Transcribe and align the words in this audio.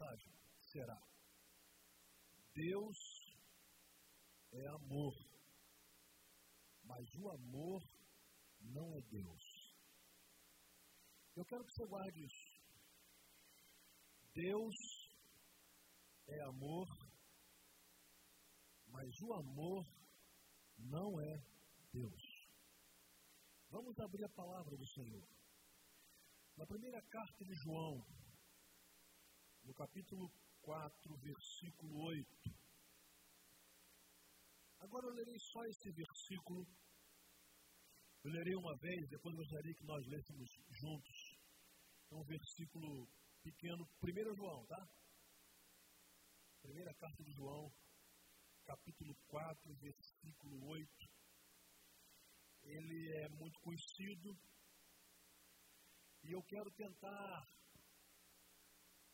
mensagem 0.00 0.32
será: 0.62 0.98
Deus 2.54 2.96
é 4.52 4.66
amor, 4.68 5.14
mas 6.84 7.14
o 7.14 7.30
amor 7.30 7.82
não 8.60 8.94
é 8.94 9.00
Deus. 9.02 9.42
Eu 11.36 11.44
quero 11.44 11.64
que 11.64 11.72
você 11.72 11.86
guarde 11.86 12.24
isso. 12.24 12.60
Deus 14.34 14.74
é 16.28 16.40
amor, 16.42 16.88
mas 18.86 19.20
o 19.20 19.34
amor 19.34 19.84
não 20.78 21.20
é 21.20 21.44
Deus. 21.92 22.22
Vamos 23.68 23.98
abrir 24.00 24.24
a 24.24 24.30
palavra 24.30 24.76
do 24.76 24.86
Senhor. 24.86 25.28
Na 26.56 26.66
primeira 26.66 27.00
carta 27.02 27.44
de 27.44 27.54
João, 27.54 28.04
no 29.64 29.74
capítulo 29.74 30.30
4, 30.62 31.16
versículo 31.18 32.04
8. 32.04 32.26
Agora 34.80 35.06
eu 35.06 35.14
lerei 35.14 35.38
só 35.38 35.64
esse 35.64 35.90
versículo. 35.92 36.66
Eu 38.24 38.30
lerei 38.30 38.54
uma 38.54 38.76
vez, 38.78 39.08
depois 39.08 39.36
gostaria 39.36 39.74
que 39.74 39.84
nós 39.84 40.06
lêssemos 40.06 40.48
juntos. 40.80 41.18
É 42.10 42.14
um 42.14 42.24
versículo 42.24 43.08
pequeno, 43.42 43.84
1 44.02 44.34
João, 44.36 44.66
tá? 44.66 44.86
Primeira 46.62 46.92
carta 46.94 47.24
de 47.24 47.32
João, 47.32 47.70
capítulo 48.64 49.14
4, 49.28 49.74
versículo 49.76 50.68
8 50.68 51.20
ele 52.62 53.24
é 53.24 53.28
muito 53.30 53.58
conhecido 53.60 54.36
e 56.22 56.32
eu 56.32 56.42
quero 56.42 56.70
tentar 56.72 57.46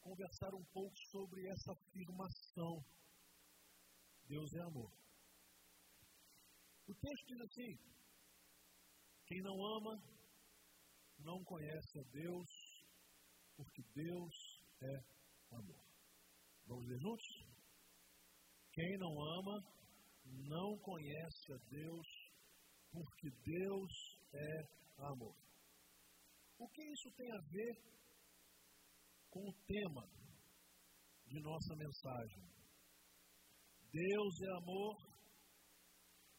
conversar 0.07 0.55
um 0.55 0.65
pouco 0.73 0.97
sobre 1.11 1.49
essa 1.49 1.73
afirmação. 1.73 2.85
Deus 4.29 4.55
é 4.55 4.63
amor. 4.63 4.93
O 6.87 6.95
texto 6.95 7.27
diz 7.27 7.41
assim: 7.41 7.77
quem 9.27 9.43
não 9.43 9.57
ama 9.77 9.95
não 11.19 11.43
conhece 11.43 11.99
a 11.99 12.03
Deus, 12.13 12.49
porque 13.57 13.83
Deus 13.95 14.35
é 14.81 15.57
amor. 15.57 15.85
Vamos 16.67 16.87
ler 16.87 16.99
juntos? 17.01 17.27
Quem 18.73 18.99
não 18.99 19.13
ama 19.39 19.57
não 20.25 20.79
conhece 20.79 21.53
a 21.53 21.57
Deus, 21.69 22.07
porque 22.93 23.31
Deus 23.45 23.93
é 24.33 25.03
amor. 25.11 25.37
O 26.59 26.69
que 26.69 26.83
isso 26.93 27.11
tem 27.17 27.31
a 27.33 27.41
ver 27.41 27.97
com 29.37 29.51
o 29.51 29.55
tema 29.67 30.03
de 31.29 31.41
nossa 31.43 31.77
mensagem? 31.77 32.43
Deus 33.93 34.35
é 34.41 34.51
amor, 34.57 34.97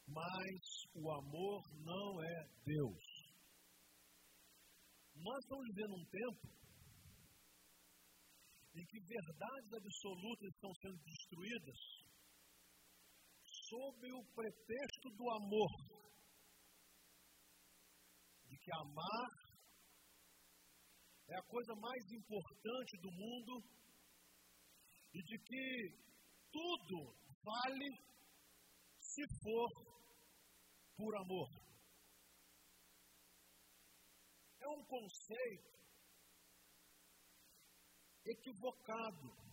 mas 0.07 0.61
o 0.95 1.11
amor 1.11 1.61
não 1.85 2.23
é 2.23 2.37
Deus. 2.65 3.05
Nós 5.13 5.37
estamos 5.43 5.65
vivendo 5.75 5.93
um 5.93 6.05
tempo 6.09 6.57
em 8.75 8.85
que 8.85 8.99
verdades 8.99 9.73
absolutas 9.73 10.49
estão 10.53 10.73
sendo 10.81 10.97
destruídas 11.03 11.79
sob 13.69 14.11
o 14.13 14.25
pretexto 14.33 15.09
do 15.17 15.29
amor 15.35 15.97
que 18.67 18.73
amar 18.83 19.46
é 21.29 21.35
a 21.35 21.43
coisa 21.43 21.75
mais 21.75 22.11
importante 22.11 22.97
do 23.01 23.11
mundo 23.11 23.63
e 25.13 25.21
de 25.23 25.37
que 25.39 25.65
tudo 26.51 27.15
vale 27.43 27.89
se 28.99 29.23
for 29.43 29.69
por 30.95 31.15
amor. 31.17 31.49
É 34.59 34.67
um 34.69 34.83
conceito 34.85 35.77
equivocado 38.25 39.47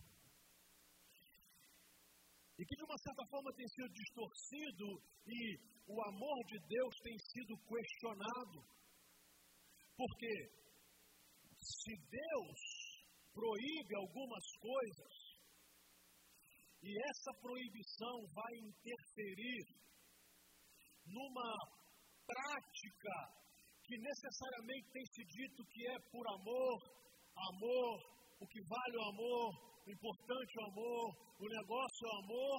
e 2.57 2.65
que 2.65 2.75
de 2.75 2.83
uma 2.83 2.97
certa 2.97 3.25
forma 3.27 3.53
tem 3.53 3.67
sido 3.67 3.89
distorcido 3.89 5.03
e 5.27 5.59
o 5.87 6.01
amor 6.07 6.45
de 6.45 6.59
Deus 6.67 6.95
tem 7.03 7.17
sido 7.19 7.57
questionado. 7.67 8.59
Porque 9.97 10.65
se 11.65 11.93
Deus 12.09 12.59
proíbe 13.33 13.95
algumas 13.95 14.45
coisas, 14.61 15.13
e 16.83 16.93
essa 17.09 17.31
proibição 17.41 18.15
vai 18.31 18.53
interferir 18.61 19.65
numa 21.07 21.51
prática 22.25 23.15
que 23.83 23.97
necessariamente 23.97 24.91
tem 24.91 25.05
se 25.05 25.23
dito 25.25 25.65
que 25.65 25.87
é 25.89 25.99
por 26.11 26.25
amor, 26.29 26.77
amor, 27.49 27.93
o 28.39 28.47
que 28.47 28.61
vale 28.67 28.97
o 28.97 29.09
amor, 29.09 29.49
o 29.85 29.91
importante 29.91 30.51
é 30.57 30.61
o 30.61 30.69
amor, 30.69 31.05
o 31.39 31.47
negócio 31.49 32.01
é 32.05 32.09
o 32.09 32.19
amor, 32.25 32.57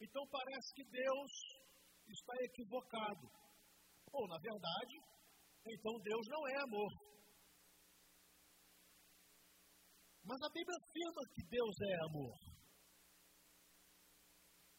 então 0.00 0.22
parece 0.30 0.74
que 0.74 0.84
Deus 0.90 1.32
está 2.08 2.34
equivocado. 2.42 3.26
Ou, 4.12 4.28
na 4.28 4.38
verdade, 4.38 4.94
então 5.66 5.92
Deus 6.02 6.26
não 6.28 6.48
é 6.48 6.56
amor. 6.62 7.13
Mas 10.24 10.40
a 10.40 10.48
Bíblia 10.48 10.76
afirma 10.80 11.22
que 11.34 11.42
Deus 11.48 11.76
é 11.80 11.94
amor. 12.08 12.36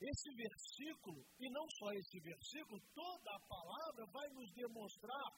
Esse 0.02 0.30
versículo, 0.36 1.22
e 1.40 1.50
não 1.50 1.66
só 1.78 1.94
esse 1.94 2.20
versículo, 2.20 2.82
toda 2.94 3.30
a 3.32 3.46
palavra 3.48 4.04
vai 4.12 4.28
nos 4.34 4.52
demonstrar 4.54 5.30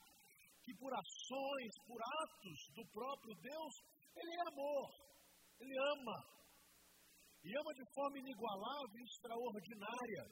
que 0.64 0.74
por 0.76 0.92
ações, 0.92 1.72
por 1.86 2.00
atos 2.00 2.58
do 2.74 2.84
próprio 2.92 3.34
Deus, 3.36 3.74
Ele 4.16 4.32
é 4.32 4.42
amor, 4.48 4.88
Ele 5.60 5.76
ama. 5.92 6.18
E 7.44 7.56
ama 7.56 7.72
de 7.72 7.84
forma 7.94 8.18
inigualável 8.18 8.98
e 8.98 9.04
extraordinária. 9.04 10.24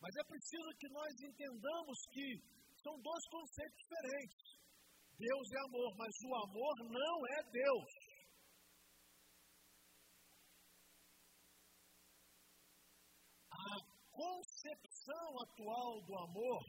Mas 0.00 0.16
é 0.16 0.24
preciso 0.24 0.68
que 0.78 0.88
nós 0.90 1.12
entendamos 1.20 1.98
que 2.12 2.26
são 2.82 2.94
dois 3.00 3.24
conceitos 3.30 3.78
diferentes. 3.78 4.60
Deus 5.20 5.52
é 5.52 5.58
amor, 5.68 5.96
mas 5.96 6.14
o 6.24 6.34
amor 6.34 6.74
não 6.88 7.16
é 7.26 7.42
Deus. 7.52 7.92
A 13.52 14.09
concepção 14.20 15.40
atual 15.40 16.02
do 16.04 16.14
amor, 16.18 16.62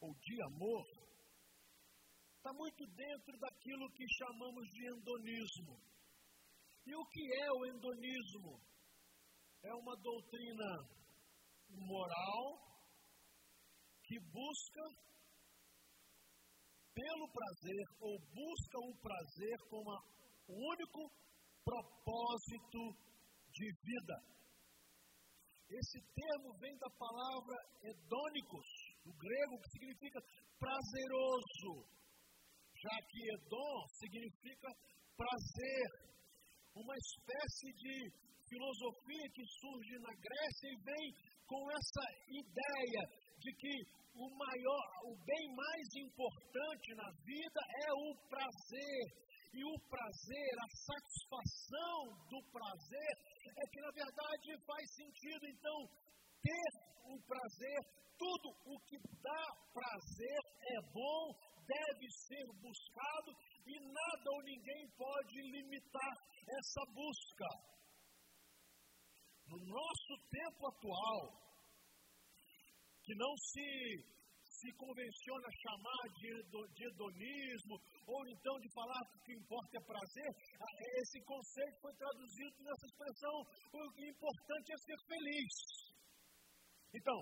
ou 0.00 0.14
de 0.20 0.42
amor, 0.42 0.84
está 2.36 2.52
muito 2.52 2.84
dentro 2.94 3.38
daquilo 3.38 3.90
que 3.92 4.04
chamamos 4.18 4.68
de 4.68 4.86
endonismo. 4.92 5.80
E 6.84 6.94
o 6.94 7.04
que 7.06 7.24
é 7.40 7.50
o 7.52 7.66
endonismo? 7.72 8.60
É 9.62 9.72
uma 9.72 9.96
doutrina 9.96 10.70
moral 11.70 12.44
que 14.02 14.20
busca 14.20 14.82
pelo 16.92 17.26
prazer 17.32 17.84
ou 18.00 18.18
busca 18.20 18.78
o 18.78 18.94
prazer 19.00 19.58
como 19.70 19.90
o 20.48 20.70
único 20.72 21.10
propósito 21.64 22.80
de 23.50 23.72
vida. 23.72 24.33
Esse 25.70 25.98
termo 26.14 26.52
vem 26.60 26.76
da 26.76 26.90
palavra 26.98 27.56
hedônicos, 27.82 28.68
do 29.04 29.12
grego, 29.12 29.60
que 29.60 29.70
significa 29.70 30.20
prazeroso, 30.58 31.88
já 32.76 32.96
que 33.08 33.20
hedon 33.32 33.78
significa 34.00 34.68
prazer, 35.16 35.86
uma 36.74 36.94
espécie 36.96 37.72
de 37.80 37.96
filosofia 38.48 39.26
que 39.32 39.44
surge 39.60 39.98
na 40.00 40.12
Grécia 40.12 40.68
e 40.68 40.82
vem 40.84 41.06
com 41.46 41.70
essa 41.70 42.04
ideia 42.28 43.02
de 43.38 43.50
que 43.56 43.74
o 44.14 44.28
maior, 44.36 44.86
o 45.10 45.16
bem 45.24 45.54
mais 45.54 45.88
importante 45.96 46.94
na 46.94 47.10
vida 47.24 47.60
é 47.86 47.92
o 47.92 48.14
prazer. 48.28 49.23
E 49.54 49.64
o 49.64 49.78
prazer, 49.88 50.52
a 50.58 50.68
satisfação 50.68 52.00
do 52.28 52.42
prazer, 52.50 53.12
é 53.46 53.62
que 53.70 53.80
na 53.80 53.90
verdade 53.92 54.64
faz 54.66 54.94
sentido, 54.94 55.46
então, 55.46 55.78
ter 56.42 56.70
o 57.06 57.20
prazer, 57.22 57.78
tudo 58.18 58.48
o 58.66 58.80
que 58.86 58.98
dá 59.22 59.44
prazer 59.72 60.40
é 60.74 60.80
bom, 60.92 61.34
deve 61.66 62.10
ser 62.10 62.46
buscado 62.60 63.30
e 63.66 63.78
nada 63.80 64.30
ou 64.34 64.42
ninguém 64.42 64.88
pode 64.96 65.40
limitar 65.40 66.14
essa 66.58 66.82
busca. 66.92 67.48
No 69.46 69.58
nosso 69.58 70.14
tempo 70.30 70.66
atual, 70.66 71.44
que 73.04 73.14
não 73.14 73.36
se, 73.36 74.04
se 74.64 74.72
convenciona 74.80 75.46
chamar 75.60 76.04
de, 76.16 76.32
de 76.72 76.82
hedonismo, 76.88 77.76
ou 78.08 78.20
então 78.28 78.58
de 78.60 78.72
falar 78.72 79.00
que 79.10 79.18
o 79.18 79.22
que 79.24 79.34
importa 79.36 79.76
é 79.76 79.84
prazer, 79.84 80.30
esse 81.00 81.20
conceito 81.24 81.80
foi 81.82 81.92
traduzido 81.92 82.56
nessa 82.64 82.86
expressão: 82.88 83.36
o 83.76 83.92
que 83.92 84.08
importante 84.08 84.72
é 84.72 84.76
ser 84.78 84.98
feliz. 85.04 85.54
Então, 86.94 87.18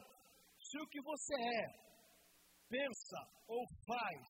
se 0.56 0.78
o 0.78 0.86
que 0.86 1.02
você 1.02 1.34
é, 1.34 1.66
pensa 2.68 3.18
ou 3.48 3.66
faz, 3.86 4.22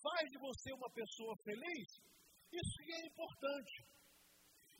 faz 0.00 0.30
de 0.30 0.38
você 0.38 0.72
uma 0.72 0.90
pessoa 0.90 1.34
feliz, 1.44 1.88
isso 2.52 2.78
é 2.88 3.06
importante. 3.06 3.96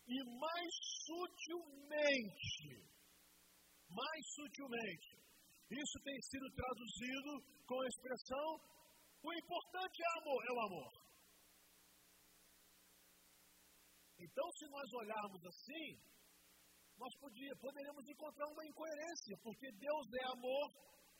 E 0.09 0.23
mais 0.39 0.73
sutilmente, 1.05 2.79
mais 3.91 4.23
sutilmente, 4.37 5.26
isso 5.71 5.99
tem 6.05 6.21
sido 6.23 6.47
traduzido 6.55 7.31
com 7.67 7.81
a 7.81 7.89
expressão: 7.89 8.47
o 9.23 9.33
importante 9.35 10.03
é, 10.03 10.11
amor, 10.21 10.41
é 10.45 10.53
o 10.53 10.61
amor. 10.67 10.93
Então, 14.19 14.47
se 14.59 14.67
nós 14.71 14.93
olharmos 14.95 15.45
assim, 15.45 15.87
nós 16.97 17.13
podia, 17.21 17.53
poderíamos 17.61 18.09
encontrar 18.09 18.47
uma 18.47 18.65
incoerência, 18.65 19.37
porque 19.43 19.71
Deus 19.73 20.07
é 20.15 20.25
amor, 20.33 20.67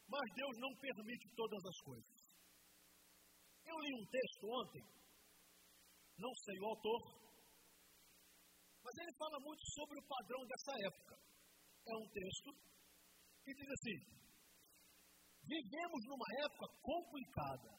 mas 0.09 0.35
Deus 0.35 0.55
não 0.59 0.73
permite 0.81 1.29
todas 1.35 1.63
as 1.67 1.79
coisas. 1.83 2.17
Eu 3.67 3.77
li 3.81 3.93
um 3.95 4.07
texto 4.07 4.45
ontem, 4.47 4.85
não 6.19 6.33
sei 6.35 6.57
o 6.61 6.67
autor, 6.67 7.03
mas 8.83 8.95
ele 9.03 9.19
fala 9.19 9.39
muito 9.41 9.65
sobre 9.75 9.99
o 9.99 10.07
padrão 10.07 10.47
dessa 10.47 10.73
época. 10.87 11.15
É 11.89 11.97
um 11.97 12.09
texto 12.09 12.51
que 13.45 13.53
diz 13.53 13.69
assim: 13.69 13.99
vivemos 15.47 16.03
numa 16.07 16.27
época 16.45 16.67
complicada. 16.83 17.71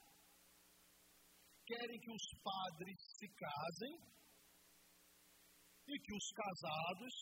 Querem 1.65 1.99
que 1.99 2.11
os 2.11 2.25
padres 2.41 2.97
se 3.19 3.27
casem 3.27 3.95
e 5.87 5.99
que 5.99 6.13
os 6.15 6.27
casados 6.31 7.13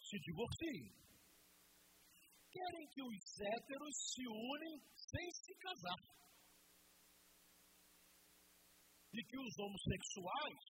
se 0.00 0.16
divorciem. 0.20 0.96
Querem 2.50 2.88
que 2.88 3.02
os 3.02 3.40
héteros 3.40 3.94
se 4.12 4.24
unem 4.26 4.80
sem 4.96 5.30
se 5.30 5.54
casar. 5.60 6.16
E 9.12 9.22
que 9.24 9.38
os 9.38 9.58
homossexuais 9.58 10.64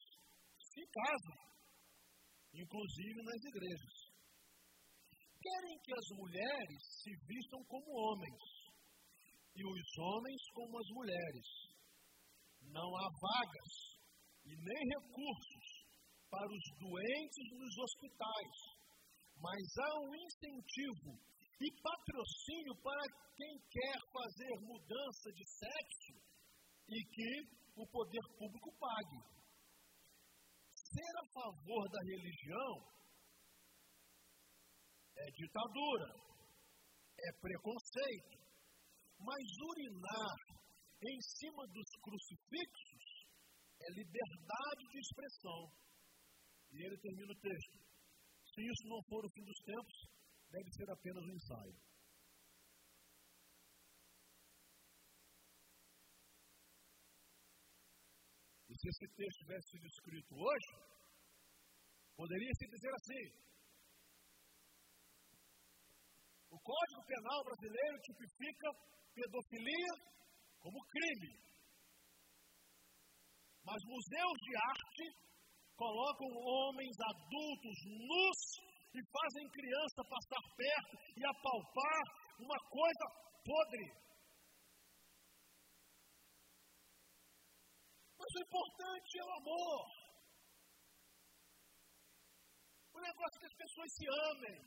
se 0.59 0.82
casem, 0.91 1.41
inclusive 2.55 3.23
nas 3.23 3.43
igrejas. 3.44 3.97
Querem 5.41 5.79
que 5.79 5.93
as 5.94 6.09
mulheres 6.19 6.82
se 7.02 7.11
vistam 7.26 7.62
como 7.67 7.87
homens 7.87 8.56
e 9.56 9.64
os 9.64 9.99
homens 9.99 10.43
como 10.53 10.79
as 10.79 10.88
mulheres. 10.91 11.49
Não 12.62 12.97
há 12.97 13.08
vagas 13.08 13.75
e 14.44 14.53
nem 14.55 14.82
recursos 14.94 15.67
para 16.31 16.47
os 16.47 16.64
doentes 16.79 17.47
nos 17.58 17.79
hospitais 17.79 18.76
mas 19.41 19.61
há 19.79 20.00
um 20.00 20.14
incentivo 20.14 21.12
e 21.61 21.82
patrocínio 21.82 22.75
para 22.82 23.03
quem 23.37 23.58
quer 23.70 23.99
fazer 24.12 24.61
mudança 24.61 25.32
de 25.32 25.44
sexo 25.47 26.14
e 26.88 27.05
que 27.05 27.31
o 27.76 27.87
poder 27.88 28.23
público 28.38 28.73
pague. 28.79 29.20
Ser 30.75 31.12
a 31.20 31.26
favor 31.32 31.88
da 31.91 32.00
religião 32.05 32.75
é 35.19 35.31
ditadura, 35.32 36.14
é 37.19 37.32
preconceito, 37.41 38.46
mas 39.19 39.45
urinar 39.71 40.37
em 41.03 41.19
cima 41.21 41.67
dos 41.69 41.89
crucifixos 42.03 43.05
é 43.81 43.89
liberdade 43.93 44.83
de 44.91 44.99
expressão. 44.99 45.71
E 46.73 46.85
ele 46.85 46.99
termina 46.99 47.33
o 47.33 47.41
texto. 47.41 47.79
Se 48.53 48.61
isso 48.63 48.89
não 48.89 49.03
for 49.09 49.25
o 49.25 49.31
fim 49.31 49.45
dos 49.45 49.61
tempos, 49.65 49.97
deve 50.51 50.71
ser 50.73 50.91
apenas 50.91 51.23
um 51.25 51.35
ensaio. 51.35 51.77
E 58.69 58.75
se 58.79 58.89
esse 58.89 59.07
texto 59.15 59.39
tivesse 59.41 59.69
sido 59.71 59.87
escrito 59.87 60.35
hoje, 60.35 60.71
poderia 62.17 62.53
se 62.59 62.67
dizer 62.67 62.93
assim: 62.95 63.25
o 66.51 66.59
Código 66.61 67.07
Penal 67.07 67.45
brasileiro 67.45 67.99
tipifica 68.01 68.69
pedofilia 69.17 69.93
como 70.61 70.79
crime. 70.93 71.33
Mas 73.65 73.81
museus 73.89 74.39
de 74.47 74.53
arte 74.57 75.07
colocam 75.75 76.29
homens 76.29 76.97
adultos 77.01 77.77
nus 77.85 78.41
e 78.95 79.01
fazem 79.11 79.51
criança 79.51 80.01
passar 80.09 80.45
perto 80.57 80.95
e 81.17 81.25
apalpar 81.25 82.03
uma 82.39 82.59
coisa 82.69 83.05
podre. 83.45 83.87
Mas 88.19 88.31
o 88.37 88.43
importante 88.47 89.19
é 89.19 89.25
o 89.25 89.37
amor. 89.41 90.07
O 92.95 93.01
negócio 93.01 93.37
é 93.37 93.41
que 93.41 93.47
as 93.47 93.59
pessoas 93.61 93.91
se 93.93 94.07
amem. 94.09 94.59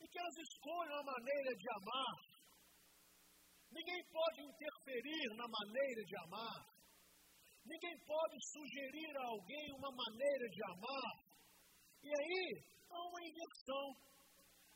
E 0.00 0.08
que 0.08 0.18
elas 0.18 0.38
escolham 0.38 1.00
a 1.00 1.04
maneira 1.04 1.56
de 1.56 1.68
amar. 1.70 2.37
Ninguém 3.70 4.02
pode 4.10 4.40
interferir 4.42 5.26
na 5.36 5.46
maneira 5.46 6.02
de 6.04 6.16
amar. 6.24 6.78
Ninguém 7.64 7.96
pode 8.06 8.36
sugerir 8.52 9.16
a 9.16 9.24
alguém 9.28 9.72
uma 9.76 9.92
maneira 9.92 10.48
de 10.48 10.64
amar. 10.72 11.12
E 12.02 12.08
aí 12.08 12.44
há 12.90 13.00
uma 13.08 13.20
inversão. 13.22 14.08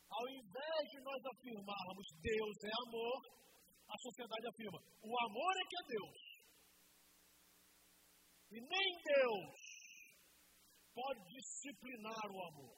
Ao 0.09 0.29
invés 0.29 0.83
de 0.91 0.99
nós 1.01 1.25
afirmarmos 1.25 2.07
Deus 2.21 2.57
é 2.63 2.73
amor, 2.85 3.19
a 3.89 3.97
sociedade 3.97 4.47
afirma 4.47 4.79
o 5.01 5.19
amor 5.25 5.53
é 5.57 5.65
que 5.69 5.77
é 5.77 5.83
Deus. 5.87 6.33
E 8.51 8.61
nem 8.61 9.01
Deus 9.01 9.73
pode 10.93 11.19
disciplinar 11.33 12.25
o 12.29 12.43
amor. 12.45 12.77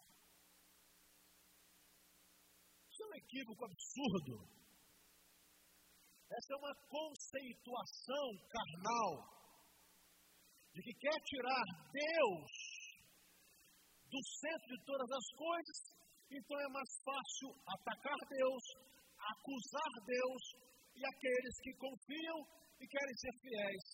Isso 2.89 3.03
é 3.03 3.07
um 3.07 3.15
equívoco 3.15 3.65
absurdo. 3.65 4.54
Essa 6.29 6.53
é 6.53 6.57
uma 6.57 6.75
conceituação 6.89 8.27
carnal 8.49 9.35
de 10.73 10.81
que 10.81 10.93
quer 10.99 11.19
tirar 11.23 11.65
Deus 11.93 12.51
do 14.09 14.19
centro 14.41 14.67
de 14.75 14.85
todas 14.85 15.09
as 15.11 15.27
coisas, 15.37 15.77
então 16.31 16.59
é 16.59 16.69
mais 16.69 16.91
fácil 17.05 17.49
atacar 17.67 18.19
Deus, 18.27 18.63
acusar 19.15 19.91
Deus 20.05 20.43
e 20.95 21.01
aqueles 21.05 21.55
que 21.61 21.73
confiam 21.77 22.39
e 22.81 22.87
querem 22.87 23.15
ser 23.15 23.33
fiéis 23.39 23.85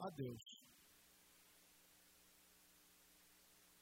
a 0.00 0.08
Deus. 0.10 0.44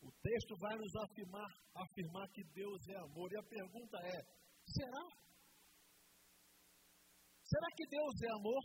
O 0.02 0.10
texto 0.22 0.56
vai 0.58 0.76
nos 0.76 0.94
afirmar, 0.96 1.50
afirmar 1.74 2.28
que 2.30 2.44
Deus 2.54 2.88
é 2.88 2.96
amor. 2.96 3.30
E 3.32 3.38
a 3.38 3.42
pergunta 3.42 3.98
é: 4.02 4.18
será? 4.66 5.21
Será 7.52 7.68
que 7.76 7.84
Deus 7.84 8.16
é 8.16 8.30
amor? 8.32 8.64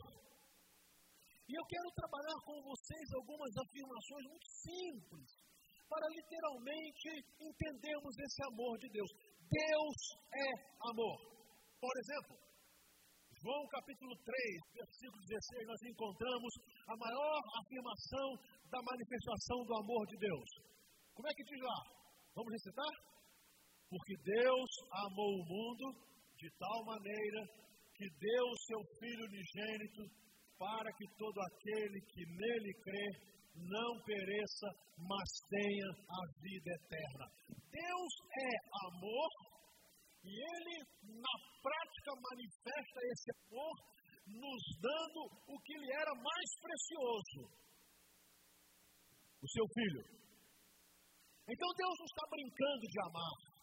E 1.44 1.52
eu 1.52 1.66
quero 1.68 1.92
trabalhar 1.92 2.40
com 2.48 2.56
vocês 2.64 3.06
algumas 3.20 3.52
afirmações 3.60 4.26
muito 4.32 4.48
simples, 4.48 5.28
para 5.92 6.08
literalmente 6.08 7.08
entendermos 7.36 8.16
esse 8.16 8.40
amor 8.48 8.80
de 8.80 8.88
Deus. 8.88 9.12
Deus 9.44 9.98
é 10.40 10.48
amor. 10.88 11.20
Por 11.84 11.94
exemplo, 12.00 12.40
João 13.44 13.68
capítulo 13.76 14.16
3, 14.24 14.80
versículo 14.80 15.20
16, 15.20 15.68
nós 15.68 15.82
encontramos 15.84 16.54
a 16.88 16.96
maior 16.96 17.40
afirmação 17.60 18.28
da 18.72 18.80
manifestação 18.88 19.68
do 19.68 19.74
amor 19.84 20.04
de 20.08 20.16
Deus. 20.16 20.50
Como 21.12 21.28
é 21.28 21.34
que 21.36 21.44
diz 21.44 21.60
lá? 21.60 21.80
Vamos 22.40 22.56
recitar? 22.56 22.94
Porque 23.92 24.16
Deus 24.24 24.72
amou 25.12 25.32
o 25.44 25.48
mundo 25.48 25.86
de 26.40 26.48
tal 26.56 26.80
maneira 26.88 27.67
que 27.98 28.08
deu 28.22 28.46
o 28.46 28.62
seu 28.70 28.82
Filho 29.00 29.26
unigênito 29.26 30.04
para 30.58 30.90
que 30.94 31.06
todo 31.18 31.38
aquele 31.42 32.00
que 32.14 32.24
nele 32.26 32.74
crê 32.84 33.08
não 33.58 33.92
pereça, 34.06 34.68
mas 34.98 35.30
tenha 35.50 35.90
a 35.90 36.22
vida 36.42 36.70
eterna. 36.78 37.26
Deus 37.50 38.14
é 38.38 38.52
amor 38.86 39.30
e 40.24 40.30
ele, 40.30 40.76
na 41.22 41.36
prática, 41.62 42.12
manifesta 42.30 43.00
esse 43.12 43.30
amor, 43.48 43.76
nos 44.28 44.64
dando 44.82 45.20
o 45.48 45.56
que 45.62 45.74
lhe 45.78 45.92
era 45.94 46.14
mais 46.14 46.50
precioso: 46.62 47.42
o 49.42 49.48
seu 49.48 49.66
filho. 49.74 50.04
Então 51.50 51.70
Deus 51.78 51.96
não 51.98 52.06
está 52.06 52.24
brincando 52.30 52.84
de 52.92 53.00
amar. 53.08 53.57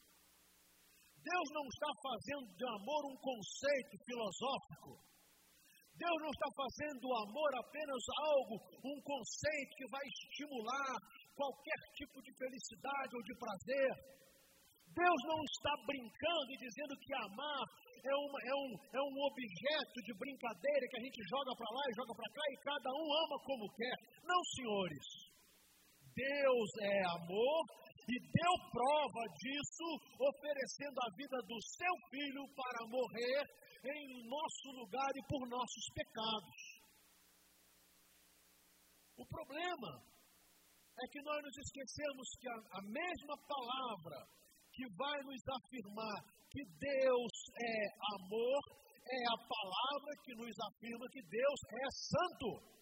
Deus 1.25 1.49
não 1.57 1.64
está 1.73 1.90
fazendo 2.04 2.47
de 2.52 2.66
amor 2.69 3.00
um 3.09 3.16
conceito 3.16 3.95
filosófico. 4.04 4.93
Deus 5.97 6.19
não 6.21 6.33
está 6.37 6.50
fazendo 6.52 7.00
do 7.00 7.12
amor 7.23 7.50
apenas 7.54 8.02
algo, 8.19 8.54
um 8.83 8.99
conceito 9.00 9.73
que 9.78 9.88
vai 9.88 10.04
estimular 10.04 10.95
qualquer 11.33 11.81
tipo 11.97 12.21
de 12.21 12.33
felicidade 12.35 13.12
ou 13.14 13.23
de 13.23 13.35
prazer. 13.38 13.90
Deus 14.90 15.21
não 15.26 15.40
está 15.49 15.73
brincando 15.87 16.49
e 16.50 16.61
dizendo 16.61 16.95
que 16.99 17.14
amar 17.14 17.64
é, 18.04 18.14
uma, 18.14 18.38
é, 18.45 18.54
um, 18.54 18.71
é 18.93 19.00
um 19.00 19.16
objeto 19.25 19.97
de 20.04 20.12
brincadeira 20.19 20.85
que 20.90 20.99
a 20.99 21.04
gente 21.09 21.21
joga 21.31 21.57
para 21.57 21.71
lá 21.73 21.83
e 21.88 21.97
joga 21.97 22.12
para 22.14 22.31
cá 22.37 22.45
e 22.52 22.62
cada 22.69 22.90
um 22.90 23.07
ama 23.25 23.38
como 23.49 23.64
quer. 23.75 23.97
Não, 24.23 24.40
senhores. 24.52 25.07
Deus 26.14 26.71
é 26.83 26.97
amor 27.16 27.62
e 28.09 28.15
deu 28.21 28.55
prova 28.71 29.23
disso, 29.41 29.87
oferecendo 30.21 30.99
a 31.01 31.09
vida 31.17 31.39
do 31.49 31.59
seu 31.63 31.95
filho 32.11 32.45
para 32.55 32.87
morrer 32.89 33.43
em 33.85 34.29
nosso 34.29 34.69
lugar 34.81 35.11
e 35.17 35.27
por 35.29 35.49
nossos 35.49 35.87
pecados. 35.95 36.61
O 39.17 39.27
problema 39.27 40.03
é 41.01 41.05
que 41.11 41.23
nós 41.23 41.43
nos 41.43 41.57
esquecemos 41.59 42.27
que 42.41 42.49
a, 42.49 42.57
a 42.79 42.83
mesma 42.83 43.37
palavra 43.49 44.19
que 44.73 44.85
vai 44.97 45.19
nos 45.23 45.43
afirmar 45.49 46.19
que 46.51 46.63
Deus 46.79 47.35
é 47.59 47.77
amor 48.19 48.61
é 49.05 49.21
a 49.29 49.39
palavra 49.45 50.13
que 50.25 50.35
nos 50.35 50.57
afirma 50.73 51.07
que 51.13 51.23
Deus 51.23 51.61
é 51.69 51.87
santo. 51.91 52.75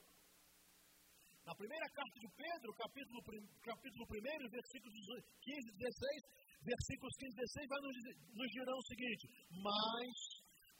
Na 1.42 1.54
primeira 1.58 1.88
carta 1.90 2.18
de 2.22 2.28
Pedro, 2.38 2.70
capítulo, 2.78 3.18
capítulo 3.66 4.04
1, 4.06 4.46
versículos 4.46 5.02
15 5.42 5.58
e 5.58 5.76
16, 5.76 6.22
versículos 6.62 7.12
15 7.18 7.34
e 7.34 7.40
16, 7.42 7.66
vai 7.66 7.80
nos, 7.82 7.96
nos 8.30 8.50
dirão 8.54 8.78
o 8.78 8.86
seguinte: 8.86 9.26
Mas, 9.50 10.14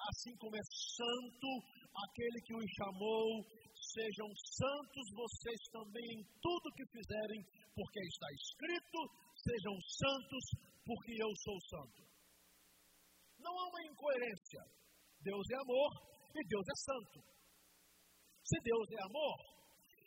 assim 0.07 0.31
como 0.39 0.55
é 0.55 0.63
santo 0.63 1.51
aquele 1.91 2.39
que 2.47 2.55
os 2.55 2.69
chamou, 2.79 3.43
sejam 3.75 4.29
santos 4.31 5.05
vocês 5.11 5.61
também 5.75 6.07
em 6.15 6.23
tudo 6.39 6.75
que 6.79 6.87
fizerem, 6.95 7.41
porque 7.75 8.01
está 8.07 8.29
escrito: 8.31 8.99
sejam 9.43 9.75
santos, 9.83 10.45
porque 10.87 11.13
eu 11.19 11.31
sou 11.43 11.59
santo. 11.75 12.07
Não 13.43 13.51
há 13.51 13.67
uma 13.67 13.83
incoerência. 13.83 14.63
Deus 15.27 15.43
é 15.51 15.57
amor 15.59 15.91
e 16.39 16.41
Deus 16.47 16.67
é 16.71 16.77
santo. 16.87 17.19
Se 18.47 18.59
Deus 18.63 18.87
é 18.91 19.03
amor, 19.03 19.62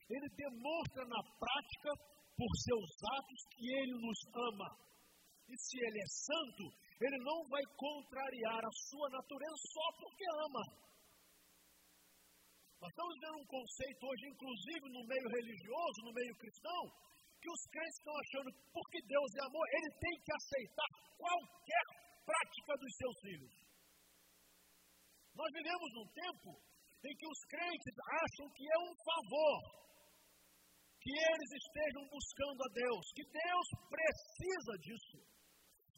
ele 0.09 0.29
demonstra 0.37 1.03
na 1.05 1.21
prática, 1.39 1.89
por 2.37 2.51
seus 2.61 2.89
atos, 3.17 3.41
que 3.55 3.65
ele 3.73 3.95
nos 3.95 4.19
ama. 4.35 4.69
E 5.49 5.53
se 5.57 5.77
ele 5.77 5.99
é 6.01 6.09
santo, 6.09 6.63
ele 7.01 7.19
não 7.23 7.47
vai 7.49 7.63
contrariar 7.77 8.61
a 8.61 8.77
sua 8.89 9.09
natureza 9.09 9.57
só 9.73 9.87
porque 9.97 10.25
ama. 10.45 10.63
Nós 12.81 12.91
estamos 12.91 13.15
vendo 13.17 13.37
um 13.39 13.49
conceito 13.49 14.01
hoje, 14.05 14.23
inclusive 14.29 14.85
no 14.93 15.03
meio 15.07 15.27
religioso, 15.29 15.97
no 16.05 16.13
meio 16.13 16.35
cristão, 16.37 16.81
que 17.41 17.49
os 17.49 17.63
crentes 17.71 17.97
estão 17.97 18.13
achando 18.13 18.49
que 18.53 18.63
porque 18.73 18.99
Deus 19.05 19.29
é 19.37 19.41
amor, 19.45 19.65
ele 19.69 19.91
tem 20.01 20.15
que 20.21 20.33
aceitar 20.33 20.89
qualquer 21.17 21.85
prática 22.25 22.71
dos 22.77 22.93
seus 22.97 23.17
filhos. 23.21 23.53
Nós 25.33 25.49
vivemos 25.53 25.89
num 25.93 26.09
tempo 26.13 26.49
em 27.05 27.13
que 27.15 27.27
os 27.27 27.41
crentes 27.49 27.95
acham 28.23 28.45
que 28.53 28.65
é 28.65 28.77
um 28.81 28.93
favor 28.97 29.85
que 31.05 31.13
eles 31.13 31.51
estejam 31.53 32.01
buscando 32.09 32.59
a 32.65 32.69
Deus, 32.73 33.03
que 33.13 33.25
Deus 33.29 33.67
precisa 33.93 34.73
disso. 34.81 35.17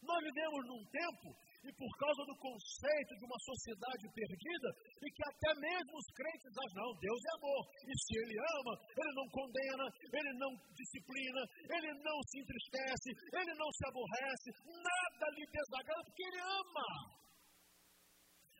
Nós 0.03 0.19
vivemos 0.19 0.61
num 0.67 0.83
tempo, 0.91 1.27
e 1.63 1.71
por 1.71 1.91
causa 1.95 2.21
do 2.27 2.35
conceito 2.43 3.13
de 3.15 3.23
uma 3.23 3.39
sociedade 3.39 4.03
perdida, 4.11 4.69
e 4.99 5.07
que 5.07 5.23
até 5.31 5.51
mesmo 5.63 5.95
os 5.95 6.07
crentes 6.11 6.51
acham, 6.59 6.83
não, 6.83 6.91
Deus 6.99 7.21
é 7.23 7.31
amor, 7.39 7.61
e 7.87 7.93
se 7.95 8.13
Ele 8.19 8.35
ama, 8.35 8.73
Ele 8.99 9.13
não 9.15 9.27
condena, 9.31 9.85
Ele 10.11 10.31
não 10.43 10.51
disciplina, 10.75 11.41
Ele 11.71 11.91
não 12.03 12.17
se 12.27 12.35
entristece, 12.43 13.09
Ele 13.31 13.53
não 13.55 13.69
se 13.71 13.83
aborrece, 13.87 14.47
nada 14.75 15.25
lhe 15.39 15.45
desagrada, 15.47 16.03
porque 16.03 16.23
Ele 16.27 16.41
ama. 16.43 16.87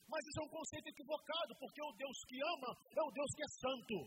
Mas 0.07 0.23
isso 0.23 0.39
é 0.39 0.45
um 0.47 0.55
conceito 0.55 0.87
equivocado, 0.87 1.51
porque 1.59 1.81
o 1.83 1.91
Deus 1.91 2.17
que 2.23 2.39
ama 2.39 2.71
é 2.95 3.01
o 3.03 3.11
Deus 3.11 3.31
que 3.35 3.43
é 3.43 3.51
santo. 3.59 3.97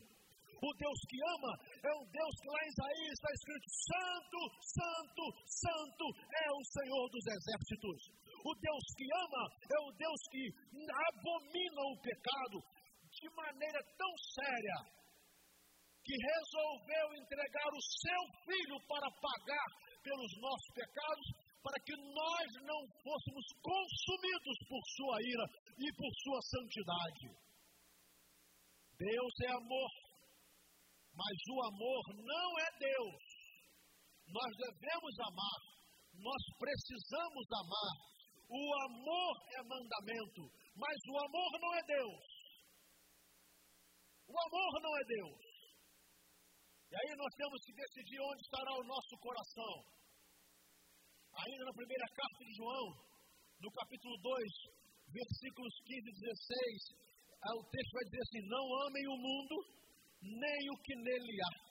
O 0.60 0.70
Deus 0.76 1.00
que 1.08 1.18
ama 1.24 1.52
é 1.84 1.92
um 1.96 2.04
Deus 2.12 2.34
que 2.36 2.48
lá 2.52 2.60
em 2.64 2.68
Isaías 2.68 3.14
está 3.16 3.30
escrito: 3.32 3.66
Santo, 3.88 4.40
Santo, 4.60 5.24
Santo 5.48 6.04
é 6.36 6.48
o 6.52 6.62
Senhor 6.64 7.04
dos 7.08 7.26
exércitos. 7.26 7.98
O 8.44 8.52
Deus 8.60 8.84
que 8.96 9.06
ama 9.08 9.44
é 9.72 9.78
o 9.88 9.92
Deus 9.96 10.20
que 10.30 10.44
abomina 11.08 11.82
o 11.88 12.00
pecado 12.00 12.58
de 13.08 13.28
maneira 13.34 13.80
tão 13.96 14.12
séria 14.36 14.78
que 16.04 16.16
resolveu 16.16 17.06
entregar 17.16 17.70
o 17.72 17.82
seu 18.04 18.22
filho 18.44 18.76
para 18.88 19.08
pagar 19.20 19.68
pelos 20.02 20.32
nossos 20.40 20.70
pecados, 20.74 21.26
para 21.62 21.78
que 21.84 21.96
nós 21.96 22.48
não 22.64 22.80
fôssemos 23.04 23.46
consumidos 23.62 24.58
por 24.68 24.82
sua 24.96 25.16
ira 25.22 25.46
e 25.78 25.92
por 25.92 26.10
sua 26.24 26.40
santidade. 26.42 27.50
Deus 28.96 29.34
é 29.44 29.50
amor. 29.52 29.90
Mas 31.20 31.36
o 31.52 31.56
amor 31.68 32.04
não 32.16 32.48
é 32.64 32.68
Deus. 32.80 33.22
Nós 34.24 34.52
devemos 34.56 35.14
amar, 35.28 35.60
nós 36.16 36.42
precisamos 36.56 37.46
amar. 37.60 37.94
O 38.48 38.64
amor 38.88 39.34
é 39.52 39.60
mandamento, 39.62 40.42
mas 40.74 40.96
o 41.12 41.16
amor 41.18 41.50
não 41.60 41.74
é 41.74 41.82
Deus. 41.84 42.24
O 44.28 44.34
amor 44.46 44.72
não 44.80 44.92
é 44.96 45.04
Deus. 45.04 45.40
E 46.90 46.96
aí 46.96 47.16
nós 47.16 47.32
temos 47.36 47.60
que 47.66 47.74
decidir 47.74 48.20
onde 48.20 48.40
estará 48.40 48.72
o 48.80 48.88
nosso 48.88 49.14
coração. 49.20 49.74
Ainda 51.36 51.64
na 51.66 51.74
primeira 51.74 52.06
carta 52.16 52.44
de 52.44 52.54
João, 52.56 52.86
no 53.60 53.70
capítulo 53.70 54.16
2, 54.16 54.50
versículos 55.12 55.74
15 55.84 56.00
e 56.00 56.14
16, 56.16 57.10
o 57.60 57.64
texto 57.70 57.92
vai 57.92 58.04
dizer 58.08 58.22
assim: 58.24 58.42
Não 58.48 58.64
amem 58.88 59.06
o 59.06 59.16
mundo, 59.16 59.80
nem 60.22 60.70
o 60.70 60.76
que 60.82 60.94
nele 60.94 61.36
há. 61.42 61.70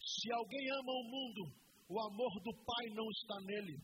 Se 0.00 0.32
alguém 0.32 0.70
ama 0.70 0.92
o 0.92 1.04
mundo, 1.04 1.42
o 1.88 2.00
amor 2.00 2.32
do 2.42 2.52
Pai 2.64 2.86
não 2.94 3.08
está 3.10 3.36
nele. 3.46 3.76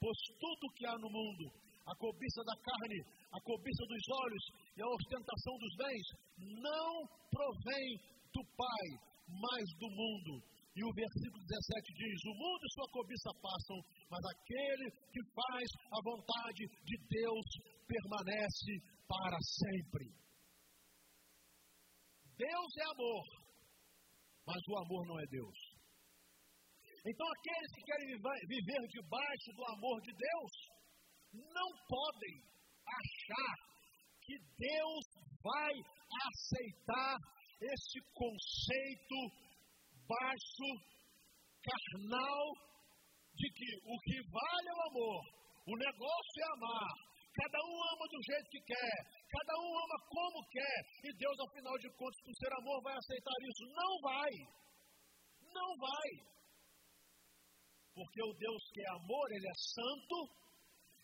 Pois 0.00 0.18
tudo 0.38 0.74
que 0.74 0.86
há 0.86 0.96
no 0.98 1.10
mundo, 1.10 1.50
a 1.86 1.94
cobiça 1.96 2.42
da 2.44 2.56
carne, 2.62 3.00
a 3.32 3.40
cobiça 3.40 3.84
dos 3.86 4.04
olhos 4.08 4.44
e 4.76 4.82
a 4.82 4.88
ostentação 4.88 5.54
dos 5.58 5.74
bens, 5.76 6.06
não 6.62 7.06
provém 7.30 7.88
do 8.32 8.42
Pai, 8.56 8.86
mas 9.26 9.64
do 9.78 9.88
mundo. 9.90 10.42
E 10.78 10.84
o 10.84 10.94
versículo 10.94 11.42
17 11.42 11.94
diz: 11.94 12.18
O 12.30 12.34
mundo 12.38 12.62
e 12.62 12.72
sua 12.72 12.88
cobiça 12.92 13.30
passam, 13.42 13.78
mas 14.08 14.22
aquele 14.30 14.86
que 15.10 15.22
faz 15.34 15.66
a 15.90 15.98
vontade 16.04 16.62
de 16.86 16.96
Deus 17.10 17.46
permanece 17.82 18.72
para 19.08 19.38
sempre. 19.42 20.06
Deus 22.38 22.70
é 22.78 22.84
amor, 22.94 23.24
mas 24.46 24.62
o 24.68 24.78
amor 24.78 25.06
não 25.08 25.18
é 25.18 25.26
Deus. 25.26 25.58
Então, 27.04 27.26
aqueles 27.26 27.72
que 27.74 27.82
querem 27.82 28.06
viver 28.46 28.82
debaixo 28.88 29.50
do 29.56 29.64
amor 29.64 30.00
de 30.02 30.12
Deus, 30.14 30.52
não 31.34 31.68
podem 31.88 32.36
achar 32.86 33.54
que 34.22 34.38
Deus 34.56 35.04
vai 35.42 35.72
aceitar 36.28 37.16
esse 37.60 37.98
conceito 38.14 39.18
baixo, 40.06 40.68
carnal, 41.62 42.44
de 43.34 43.50
que 43.50 43.68
o 43.84 43.98
que 43.98 44.18
vale 44.30 44.68
é 44.68 44.74
o 44.74 44.86
amor, 44.90 45.22
o 45.66 45.76
negócio 45.76 46.38
é 46.38 46.52
amar, 46.54 47.07
cada 47.38 47.58
um 47.70 47.76
ama 47.94 48.06
do 48.10 48.20
jeito 48.26 48.48
que 48.50 48.62
quer, 48.66 48.98
Cada 49.28 49.54
um 49.60 49.70
ama 49.76 49.98
como 50.08 50.40
quer. 50.48 50.78
E 51.04 51.12
Deus, 51.16 51.36
ao 51.38 51.52
final 51.52 51.76
de 51.78 51.88
contas, 51.96 52.20
por 52.24 52.34
ser 52.34 52.52
amor, 52.56 52.82
vai 52.82 52.96
aceitar 52.96 53.36
isso. 53.44 53.64
Não 53.76 53.92
vai. 54.00 54.32
Não 55.52 55.70
vai. 55.76 56.10
Porque 57.92 58.22
o 58.24 58.32
Deus 58.32 58.62
que 58.72 58.80
é 58.80 58.90
amor, 58.96 59.26
ele 59.32 59.48
é 59.48 59.56
santo. 59.76 60.16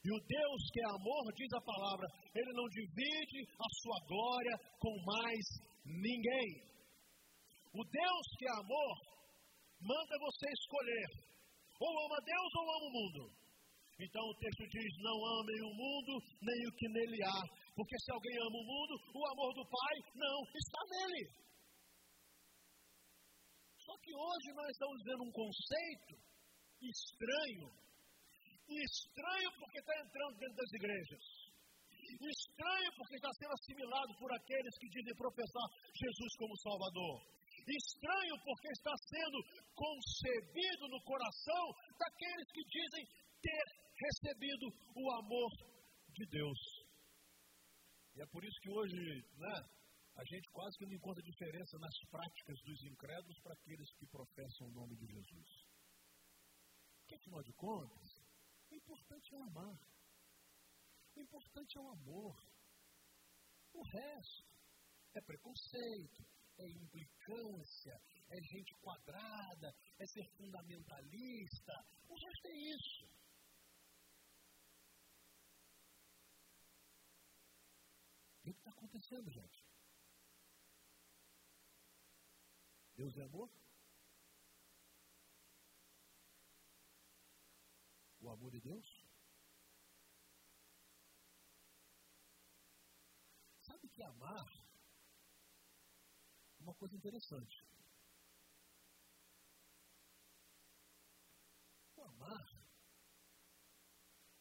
E 0.04 0.08
o 0.08 0.20
Deus 0.24 0.60
que 0.72 0.80
é 0.80 0.88
amor, 0.88 1.32
diz 1.36 1.52
a 1.52 1.60
palavra, 1.60 2.06
ele 2.34 2.52
não 2.52 2.68
divide 2.68 3.40
a 3.60 3.68
sua 3.80 3.98
glória 4.08 4.54
com 4.80 4.94
mais 5.04 5.44
ninguém. 5.84 6.48
O 7.72 7.84
Deus 7.84 8.26
que 8.38 8.46
é 8.46 8.52
amor, 8.52 8.94
manda 9.80 10.14
você 10.20 10.46
escolher. 10.48 11.08
Ou 11.80 11.92
ama 12.06 12.18
Deus 12.24 12.50
ou 12.56 12.62
ama 12.62 12.86
o 12.88 12.92
mundo. 12.92 13.43
Então 13.98 14.22
o 14.22 14.34
texto 14.36 14.64
diz: 14.68 14.90
Não 15.02 15.18
amem 15.38 15.60
o 15.62 15.74
mundo, 15.74 16.12
nem 16.42 16.60
o 16.66 16.74
que 16.76 16.88
nele 16.88 17.22
há, 17.22 17.40
porque 17.74 17.96
se 17.98 18.10
alguém 18.12 18.36
ama 18.38 18.58
o 18.58 18.66
mundo, 18.66 18.94
o 19.14 19.26
amor 19.32 19.54
do 19.54 19.64
Pai 19.68 19.94
não 20.14 20.42
está 20.54 20.80
nele. 20.90 21.24
Só 23.78 23.92
que 23.98 24.14
hoje 24.14 24.48
nós 24.54 24.68
estamos 24.70 24.98
vendo 25.04 25.22
um 25.22 25.32
conceito 25.32 26.14
estranho 26.80 27.84
estranho 28.68 29.50
porque 29.60 29.78
está 29.78 29.94
entrando 30.00 30.38
dentro 30.38 30.56
das 30.56 30.72
igrejas. 30.72 31.24
Estranho 32.14 32.90
porque 32.96 33.16
está 33.16 33.32
sendo 33.32 33.52
assimilado 33.52 34.12
por 34.18 34.30
aqueles 34.32 34.78
que 34.78 34.88
dizem 34.88 35.14
professar 35.16 35.66
Jesus 35.92 36.32
como 36.36 36.56
Salvador. 36.58 37.14
Estranho 37.64 38.34
porque 38.44 38.68
está 38.68 38.94
sendo 39.08 39.38
concebido 39.74 40.88
no 40.88 41.00
coração 41.02 41.64
daqueles 41.98 42.48
que 42.52 42.64
dizem 42.64 43.04
ter 43.40 43.83
recebido 43.96 44.66
o 44.96 45.10
amor 45.18 45.50
de 46.10 46.26
Deus. 46.26 46.60
E 48.16 48.22
é 48.22 48.26
por 48.26 48.44
isso 48.44 48.60
que 48.60 48.70
hoje, 48.70 48.96
né, 49.36 49.56
a 50.16 50.24
gente 50.24 50.48
quase 50.50 50.78
que 50.78 50.86
não 50.86 50.94
encontra 50.94 51.22
diferença 51.22 51.78
nas 51.78 51.98
práticas 52.10 52.58
dos 52.64 52.82
incrédulos 52.84 53.40
para 53.42 53.54
aqueles 53.54 53.90
que 53.98 54.06
professam 54.06 54.68
o 54.68 54.72
nome 54.72 54.96
de 54.96 55.06
Jesus. 55.06 55.50
Que 57.06 57.14
afinal 57.16 57.42
de 57.42 57.52
contas, 57.54 58.08
o 58.70 58.74
importante 58.74 59.34
é 59.34 59.42
amar. 59.42 59.78
O 61.16 61.20
importante 61.20 61.78
é 61.78 61.80
o 61.80 61.90
amor. 61.90 62.36
O 63.74 63.82
resto 63.82 64.54
é 65.14 65.20
preconceito, 65.20 66.24
é 66.58 66.70
implicância, 66.70 67.94
é 68.30 68.36
gente 68.40 68.74
quadrada, 68.80 69.74
é 69.98 70.06
ser 70.06 70.24
fundamentalista. 70.36 71.72
O 72.08 72.14
resto 72.14 72.46
é 72.46 72.56
isso. 72.70 73.14
O 78.38 78.42
que 78.44 78.50
está 78.50 78.72
acontecendo, 79.04 79.30
gente? 79.30 79.64
Deus 82.96 83.16
é 83.18 83.22
amor? 83.22 83.50
O 88.20 88.30
amor 88.30 88.50
de 88.52 88.60
Deus? 88.60 89.04
Sabe 93.60 93.88
que 93.88 94.02
amar 94.02 94.46
é 96.58 96.62
uma 96.62 96.74
coisa 96.74 96.96
interessante. 96.96 97.66
O 101.96 102.02
amar, 102.02 102.46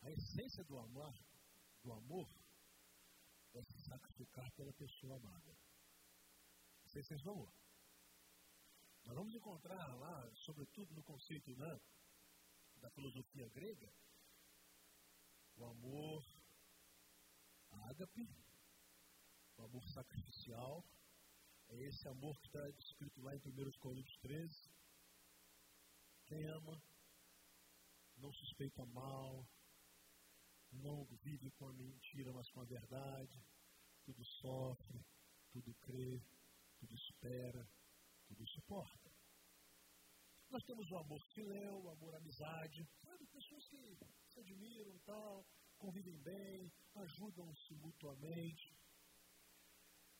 a 0.03 0.11
essência 0.11 0.63
do 0.63 0.77
amar, 0.79 1.13
do 1.83 1.91
amor, 1.91 2.42
é 3.53 3.63
se 3.63 3.79
sacrificar 3.81 4.51
pela 4.53 4.73
pessoa 4.73 5.17
amada. 5.17 5.57
Não 6.81 6.87
se 6.87 7.03
vocês 7.03 7.21
vão. 7.21 7.51
Nós 9.05 9.15
vamos 9.15 9.35
encontrar 9.35 9.95
lá, 9.95 10.31
sobretudo 10.35 10.93
no 10.93 11.03
conceito 11.03 11.55
né, 11.57 11.79
da 12.77 12.89
filosofia 12.91 13.47
grega, 13.49 13.93
o 15.55 15.65
amor 15.65 16.25
ágape, 17.89 18.27
o 19.57 19.63
amor 19.63 19.87
sacrificial, 19.89 20.85
é 21.69 21.83
esse 21.87 22.07
amor 22.07 22.39
que 22.39 22.47
está 22.47 22.69
descrito 22.71 23.21
lá 23.21 23.35
em 23.35 23.39
1 23.39 23.71
Coríntios 23.79 24.17
13. 24.17 24.71
Quem 26.25 26.45
ama 26.45 26.81
não 28.17 28.31
suspeita 28.31 28.85
mal, 28.85 29.47
não 30.73 31.05
vive 31.23 31.51
com 31.51 31.67
a 31.67 31.73
mentira, 31.73 32.31
mas 32.33 32.49
com 32.51 32.61
a 32.61 32.65
verdade, 32.65 33.45
tudo 34.03 34.23
sofre, 34.25 35.05
tudo 35.51 35.73
crê, 35.75 36.21
tudo 36.77 36.95
espera, 36.95 37.69
tudo 38.27 38.47
suporta. 38.47 39.11
Nós 40.49 40.63
temos 40.65 40.89
o 40.91 40.97
amor 40.97 41.21
filéu, 41.33 41.83
o 41.83 41.89
amor 41.89 42.15
amizade, 42.15 42.87
sabe, 43.01 43.25
pessoas 43.27 43.67
que 43.69 43.97
se 44.27 44.39
admiram 44.39 44.99
tal, 44.99 45.45
convivem 45.77 46.17
bem, 46.21 46.71
ajudam-se 46.95 47.73
mutuamente. 47.75 48.77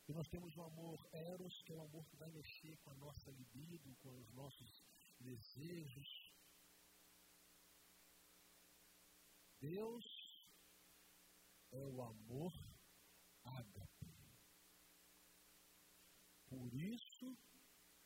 E 0.08 0.14
nós 0.14 0.28
temos 0.28 0.56
o 0.58 0.64
amor 0.64 1.08
eros, 1.12 1.62
que 1.64 1.72
é 1.72 1.76
o 1.76 1.82
amor 1.82 2.06
que 2.08 2.18
vai 2.18 2.30
mexer 2.32 2.78
com 2.80 2.92
a 2.92 2.96
nossa 2.96 3.32
libido, 3.32 3.96
com 3.98 4.20
os 4.20 4.34
nossos 4.34 4.84
desejos. 5.20 6.34
Deus 9.62 10.04
é 11.74 11.86
o 11.86 12.02
amor 12.02 12.54
ágape. 13.44 14.14
Por 16.48 16.74
isso, 16.74 17.26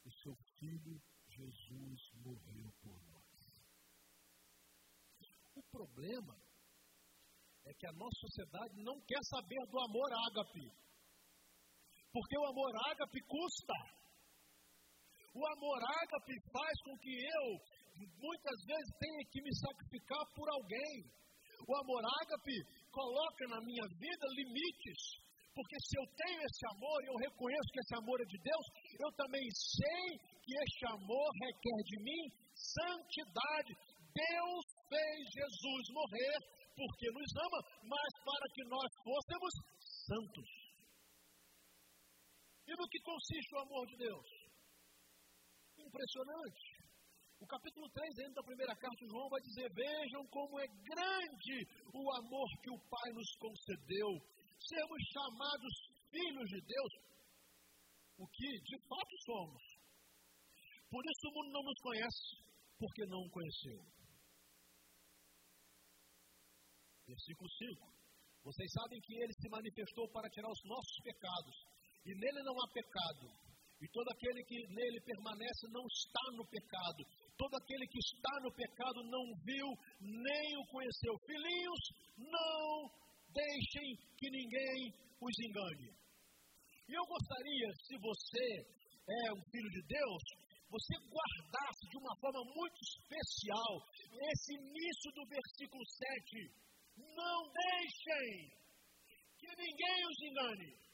o 0.05 0.11
seu 0.23 0.35
Filho 0.57 1.01
Jesus 1.29 1.99
morreu 2.23 2.71
por 2.81 2.97
nós. 3.11 3.27
O 5.55 5.63
problema 5.69 6.35
é 7.65 7.73
que 7.73 7.87
a 7.87 7.91
nossa 7.91 8.19
sociedade 8.21 8.73
não 8.81 8.99
quer 9.01 9.21
saber 9.23 9.59
do 9.67 9.79
amor 9.79 10.09
ágape. 10.27 10.71
Porque 12.11 12.37
o 12.37 12.45
amor 12.45 12.71
ágape 12.89 13.19
custa. 13.27 13.77
O 15.33 15.45
amor 15.45 15.79
ágape 15.83 16.33
faz 16.51 16.81
com 16.83 16.97
que 16.97 17.13
eu, 17.13 17.47
muitas 18.17 18.65
vezes, 18.65 18.97
tenha 18.97 19.23
que 19.29 19.41
me 19.41 19.53
sacrificar 19.55 20.25
por 20.33 20.49
alguém. 20.49 21.17
O 21.67 21.75
amor 21.75 22.01
ágape 22.21 22.55
coloca 22.97 23.43
na 23.53 23.61
minha 23.61 23.85
vida 23.93 24.25
limites. 24.33 25.01
Porque 25.53 25.77
se 25.81 25.93
eu 25.97 26.05
tenho 26.17 26.41
esse 26.41 26.63
amor 26.73 26.97
e 27.01 27.07
eu 27.07 27.17
reconheço 27.17 27.73
que 27.73 27.81
esse 27.81 27.95
amor 27.97 28.17
é 28.21 28.25
de 28.25 28.39
Deus, 28.41 28.65
eu 28.99 29.09
também 29.13 29.45
sei 29.49 30.05
que 30.41 30.53
este 30.53 30.85
amor 30.85 31.29
requer 31.45 31.79
de 31.85 31.97
mim 32.03 32.23
santidade. 32.53 33.73
Deus 34.13 34.63
fez 34.89 35.17
Jesus 35.33 35.83
morrer 35.93 36.37
porque 36.77 37.07
nos 37.09 37.31
ama, 37.41 37.59
mas 37.89 38.11
para 38.21 38.45
que 38.53 38.63
nós 38.65 38.89
fôssemos 39.01 39.53
santos. 40.05 40.49
E 42.67 42.71
no 42.77 42.87
que 42.89 42.99
consiste 43.01 43.55
o 43.55 43.59
amor 43.59 43.87
de 43.87 43.97
Deus? 43.97 44.27
Impressionante. 45.79 46.76
O 47.39 47.45
capítulo 47.45 47.87
3, 47.89 48.15
dentro 48.15 48.33
da 48.33 48.43
primeira 48.43 48.75
carta 48.75 48.97
de 48.97 49.07
João, 49.11 49.29
vai 49.29 49.41
dizer: 49.41 49.69
Vejam 49.73 50.25
como 50.27 50.59
é 50.59 50.67
grande 50.67 51.57
o 51.93 52.11
amor 52.17 52.49
que 52.61 52.71
o 52.71 52.79
Pai 52.89 53.11
nos 53.13 53.29
concedeu 53.37 54.09
sermos 54.57 55.01
chamados 55.13 55.73
filhos 56.09 56.49
de 56.49 56.61
Deus, 56.61 56.93
o 58.17 58.27
que 58.27 58.49
de 58.61 58.77
fato 58.89 59.15
somos. 59.25 59.63
Por 60.89 61.03
isso 61.05 61.27
o 61.27 61.33
mundo 61.33 61.51
não 61.51 61.63
nos 61.63 61.79
conhece, 61.81 62.25
porque 62.79 63.05
não 63.05 63.19
o 63.19 63.29
conheceu. 63.29 63.85
Versículo 67.05 67.49
5. 67.49 67.97
Vocês 68.43 68.71
sabem 68.71 68.99
que 69.01 69.13
ele 69.13 69.33
se 69.33 69.49
manifestou 69.49 70.09
para 70.09 70.29
tirar 70.29 70.49
os 70.49 70.63
nossos 70.65 70.97
pecados, 71.03 71.55
e 72.05 72.15
nele 72.15 72.41
não 72.43 72.55
há 72.63 72.67
pecado. 72.71 73.46
E 73.79 73.87
todo 73.89 74.09
aquele 74.09 74.43
que 74.43 74.57
nele 74.73 74.99
permanece 75.01 75.67
não 75.69 75.85
está 75.85 76.25
no 76.33 76.45
pecado. 76.47 77.05
Todo 77.37 77.53
aquele 77.55 77.85
que 77.87 77.99
está 77.99 78.33
no 78.41 78.51
pecado 78.53 79.03
não 79.05 79.25
viu 79.45 79.67
nem 80.01 80.57
o 80.57 80.65
conheceu. 80.65 81.13
Filhinhos, 81.25 81.81
não 82.17 82.89
deixem 83.29 83.95
que 84.17 84.29
ninguém 84.31 84.93
os 85.21 85.39
engane. 85.39 85.93
E 86.89 86.93
eu 86.93 87.05
gostaria, 87.05 87.67
se 87.85 87.97
você 87.99 88.47
é 89.07 89.33
um 89.33 89.43
filho 89.51 89.69
de 89.69 89.81
Deus, 89.87 90.23
você 90.69 90.93
guardasse 90.97 91.83
de 91.89 91.97
uma 91.97 92.15
forma 92.19 92.43
muito 92.43 92.79
especial 92.81 93.73
esse 94.11 94.53
início 94.55 95.11
do 95.13 95.23
versículo 95.27 95.83
7. 95.85 96.67
Não 96.97 97.39
deixem 97.53 98.57
que 99.37 99.47
ninguém 99.55 99.99
os 100.07 100.21
engane. 100.23 100.86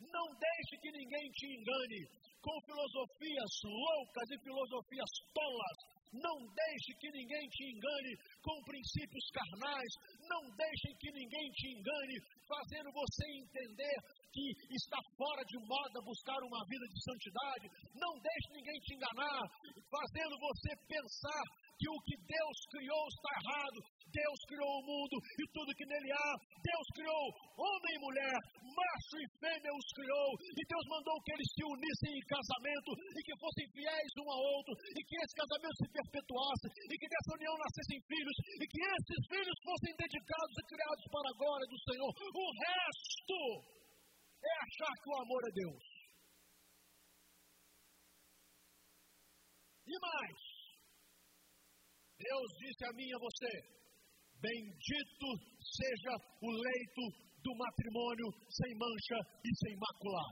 Não 0.00 0.26
deixe 0.32 0.74
que 0.80 0.90
ninguém 0.92 1.30
te 1.32 1.46
engane 1.46 2.00
com 2.40 2.56
filosofias 2.64 3.52
loucas 3.64 4.30
e 4.30 4.42
filosofias 4.42 5.10
tolas, 5.34 6.00
não 6.12 6.38
deixe 6.42 6.90
que 6.98 7.10
ninguém 7.12 7.46
te 7.50 7.70
engane 7.70 8.12
com 8.42 8.62
princípios 8.66 9.26
carnais. 9.30 9.92
Não 10.26 10.42
deixe 10.56 10.88
que 10.98 11.10
ninguém 11.12 11.46
te 11.52 11.68
engane, 11.70 12.16
fazendo 12.48 12.90
você 12.90 13.24
entender 13.38 13.96
que 14.32 14.74
está 14.74 14.98
fora 15.16 15.42
de 15.46 15.58
moda 15.66 16.02
buscar 16.02 16.38
uma 16.42 16.62
vida 16.66 16.86
de 16.90 16.98
santidade. 17.02 17.66
Não 17.94 18.12
deixe 18.18 18.48
ninguém 18.50 18.78
te 18.80 18.94
enganar, 18.94 19.42
fazendo 19.86 20.34
você 20.38 20.70
pensar 20.88 21.42
que 21.80 21.88
o 21.88 21.98
que 22.04 22.16
Deus 22.20 22.56
criou 22.76 23.04
está 23.08 23.30
errado. 23.40 23.78
Deus 24.10 24.40
criou 24.44 24.68
o 24.68 24.84
mundo 24.84 25.16
e 25.16 25.44
tudo 25.54 25.76
que 25.78 25.86
nele 25.86 26.12
há. 26.12 26.30
Deus 26.60 26.86
criou 26.92 27.24
homem 27.56 27.94
e 27.96 28.02
mulher, 28.04 28.36
macho 28.60 29.16
e 29.16 29.26
fêmea 29.40 29.72
os 29.72 29.88
criou. 29.96 30.30
E 30.60 30.62
Deus 30.66 30.86
mandou 30.92 31.16
que 31.24 31.32
eles 31.32 31.48
se 31.56 31.62
unissem 31.64 32.10
em 32.18 32.24
casamento 32.28 32.90
e 33.16 33.20
que 33.24 33.38
fossem 33.40 33.66
fiéis 33.72 34.12
um 34.20 34.28
ao 34.28 34.42
outro 34.60 34.72
e 34.92 35.00
que 35.08 35.16
esse 35.24 35.34
casamento 35.40 35.76
se 35.80 35.88
perpetuasse 35.88 36.66
e 36.68 36.94
que 37.00 37.08
dessa 37.08 37.32
união 37.38 37.54
nascessem 37.56 37.98
filhos 38.04 38.36
e 38.60 38.64
que 38.66 38.80
esses 38.82 39.20
filhos 39.30 39.56
fossem 39.64 39.92
dedicados 39.96 40.56
e 40.58 40.68
criados 40.68 41.06
para 41.08 41.28
a 41.30 41.38
glória 41.38 41.66
do 41.70 41.78
Senhor. 41.86 42.10
O 42.10 42.46
resto 42.60 43.40
é 44.42 44.52
achar 44.68 44.94
que 45.00 45.08
o 45.08 45.18
amor 45.22 45.42
é 45.48 45.52
Deus. 45.54 45.84
E 49.90 49.96
mais, 49.98 50.49
Deus 52.20 52.48
disse 52.60 52.84
a 52.84 52.92
mim 52.92 53.08
e 53.08 53.14
a 53.16 53.24
você: 53.24 53.52
Bendito 54.40 55.28
seja 55.56 56.12
o 56.44 56.50
leito 56.52 57.04
do 57.40 57.52
matrimônio 57.56 58.28
sem 58.48 58.70
mancha 58.76 59.18
e 59.44 59.50
sem 59.56 59.72
mácula. 59.76 60.24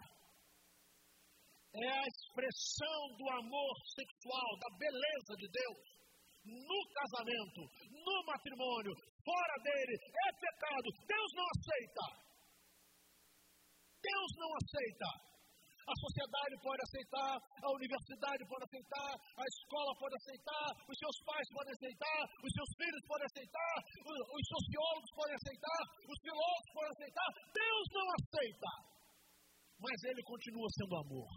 É 1.80 1.88
a 1.88 2.08
expressão 2.08 3.00
do 3.16 3.26
amor 3.40 3.74
sexual, 3.96 4.48
da 4.60 4.70
beleza 4.76 5.32
de 5.36 5.48
Deus 5.48 5.98
no 6.44 6.80
casamento, 6.96 7.60
no 7.92 8.16
matrimônio, 8.24 8.92
fora 9.24 9.56
dele, 9.62 9.94
é 9.96 10.28
pecado. 10.32 10.88
Deus 11.06 11.30
não 11.36 11.46
aceita. 11.56 12.04
Deus 14.00 14.30
não 14.36 14.50
aceita. 14.56 15.37
A 15.88 15.94
sociedade 16.04 16.54
pode 16.60 16.80
aceitar, 16.84 17.32
a 17.64 17.70
universidade 17.72 18.42
pode 18.44 18.64
aceitar, 18.68 19.08
a 19.08 19.44
escola 19.48 19.92
pode 19.96 20.14
aceitar, 20.20 20.68
os 20.84 20.96
seus 21.00 21.16
pais 21.24 21.48
podem 21.48 21.72
aceitar, 21.72 22.20
os 22.44 22.52
seus 22.52 22.70
filhos 22.76 23.02
podem 23.08 23.24
aceitar, 23.24 23.74
os 24.04 24.44
sociólogos 24.52 25.10
podem 25.16 25.36
aceitar, 25.40 25.80
os 26.04 26.18
filósofos 26.20 26.72
podem 26.76 26.92
aceitar. 26.92 27.28
Deus 27.56 27.86
não 27.96 28.06
aceita. 28.20 28.70
Mas 29.80 29.96
ele 30.04 30.22
continua 30.28 30.68
sendo 30.76 30.94
amor. 31.08 31.30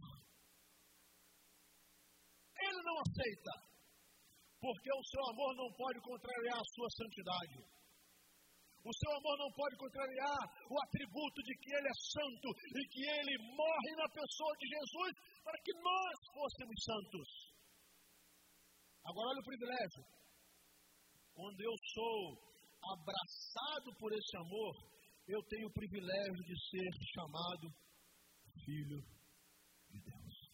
Ele 2.60 2.82
não 2.84 2.98
aceita. 3.08 3.54
Porque 4.60 4.92
o 4.92 5.04
seu 5.10 5.24
amor 5.32 5.56
não 5.56 5.70
pode 5.74 6.00
contrariar 6.02 6.60
a 6.60 6.70
sua 6.76 6.90
santidade. 6.92 7.81
O 8.84 8.94
seu 8.94 9.12
amor 9.14 9.38
não 9.38 9.52
pode 9.54 9.78
contrariar 9.78 10.42
o 10.70 10.76
atributo 10.82 11.40
de 11.44 11.54
que 11.58 11.70
Ele 11.70 11.88
é 11.88 11.98
santo 12.18 12.48
e 12.50 12.82
que 12.90 13.04
Ele 13.06 13.36
morre 13.54 13.92
na 13.96 14.10
pessoa 14.10 14.54
de 14.58 14.68
Jesus 14.68 15.12
para 15.44 15.58
que 15.62 15.74
nós 15.74 16.16
fôssemos 16.34 16.78
santos. 16.84 17.30
Agora, 19.06 19.30
olha 19.30 19.40
o 19.40 19.50
privilégio. 19.50 20.04
Quando 21.34 21.62
eu 21.62 21.76
sou 21.94 22.52
abraçado 22.94 23.96
por 23.98 24.12
esse 24.14 24.38
amor, 24.38 24.74
eu 25.28 25.42
tenho 25.44 25.68
o 25.68 25.74
privilégio 25.74 26.44
de 26.44 26.56
ser 26.70 26.92
chamado 27.14 27.70
filho 28.66 29.02
de 29.90 30.02
Deus. 30.02 30.52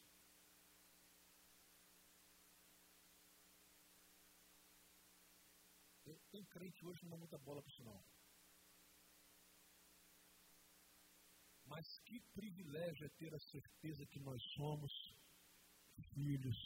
Tem 6.31 6.43
crente 6.45 6.85
hoje 6.85 6.99
que 6.99 7.05
não 7.05 7.11
dá 7.11 7.17
muita 7.17 7.37
bola 7.39 7.61
para 7.61 7.71
isso 7.71 7.83
não. 7.83 8.16
Mas 11.67 11.85
que 12.05 12.19
privilégio 12.33 13.05
é 13.05 13.09
ter 13.17 13.33
a 13.33 13.39
certeza 13.39 14.05
que 14.07 14.19
nós 14.19 14.41
somos 14.55 14.91
filhos 16.13 16.57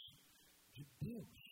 de 0.73 0.85
Deus. 0.99 1.51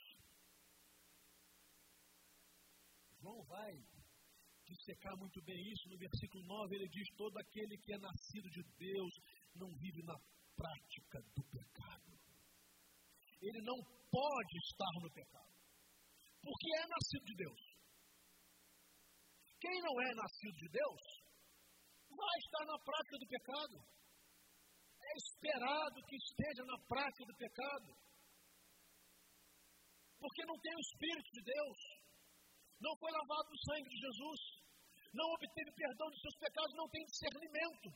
João 3.20 3.44
vai 3.46 3.74
dissecar 4.66 5.18
muito 5.18 5.42
bem 5.44 5.60
isso 5.74 5.90
no 5.90 5.98
versículo 5.98 6.46
9. 6.46 6.76
Ele 6.76 6.90
diz: 6.90 7.08
Todo 7.18 7.38
aquele 7.38 7.78
que 7.78 7.94
é 7.94 7.98
nascido 7.98 8.50
de 8.50 8.64
Deus 8.78 9.14
não 9.56 9.70
vive 9.78 10.04
na 10.04 10.16
prática 10.56 11.20
do 11.36 11.44
pecado. 11.50 12.20
Ele 13.42 13.62
não 13.62 13.80
pode 14.12 14.58
estar 14.70 14.94
no 15.02 15.12
pecado, 15.12 15.56
porque 16.42 16.68
é 16.76 16.88
nascido 16.88 17.26
de 17.26 17.36
Deus. 17.36 17.62
Quem 19.60 19.82
não 19.82 20.02
é 20.02 20.16
nascido 20.16 20.56
de 20.56 20.70
Deus 20.70 21.19
vai 22.16 22.38
estar 22.40 22.66
na 22.66 22.78
prática 22.80 23.18
do 23.18 23.28
pecado. 23.28 23.76
É 25.00 25.14
esperado 25.18 26.06
que 26.06 26.16
esteja 26.16 26.64
na 26.66 26.78
prática 26.86 27.26
do 27.26 27.36
pecado. 27.36 27.90
Porque 30.20 30.46
não 30.46 30.60
tem 30.60 30.76
o 30.76 30.86
Espírito 30.86 31.30
de 31.32 31.42
Deus. 31.44 31.78
Não 32.80 32.96
foi 32.98 33.12
lavado 33.12 33.50
no 33.50 33.60
sangue 33.64 33.90
de 33.90 33.98
Jesus. 33.98 34.42
Não 35.14 35.26
obteve 35.34 35.72
perdão 35.74 36.08
dos 36.10 36.22
seus 36.22 36.38
pecados, 36.38 36.76
não 36.76 36.88
tem 36.90 37.04
discernimento. 37.06 37.90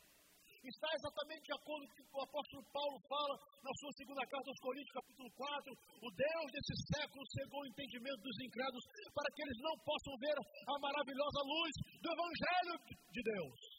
Está 0.64 0.88
exatamente 0.96 1.44
de 1.44 1.54
acordo 1.60 1.84
com 1.92 1.92
o 1.92 2.08
que 2.08 2.16
o 2.16 2.24
apóstolo 2.24 2.64
Paulo 2.72 2.98
fala 3.12 3.36
na 3.60 3.74
sua 3.84 3.92
segunda 4.00 4.24
carta 4.24 4.48
aos 4.48 4.64
Coríntios, 4.64 4.96
capítulo 4.96 5.30
4. 5.36 5.76
O 5.76 6.10
Deus 6.16 6.48
desse 6.56 6.76
século 6.88 7.24
cegou 7.36 7.60
o 7.60 7.68
entendimento 7.68 8.22
dos 8.24 8.40
incrédulos 8.40 8.86
para 9.12 9.30
que 9.36 9.42
eles 9.44 9.60
não 9.60 9.76
possam 9.84 10.16
ver 10.24 10.38
a 10.40 10.76
maravilhosa 10.80 11.40
luz 11.44 11.74
do 12.00 12.08
Evangelho 12.16 12.76
de 13.12 13.22
Deus. 13.28 13.73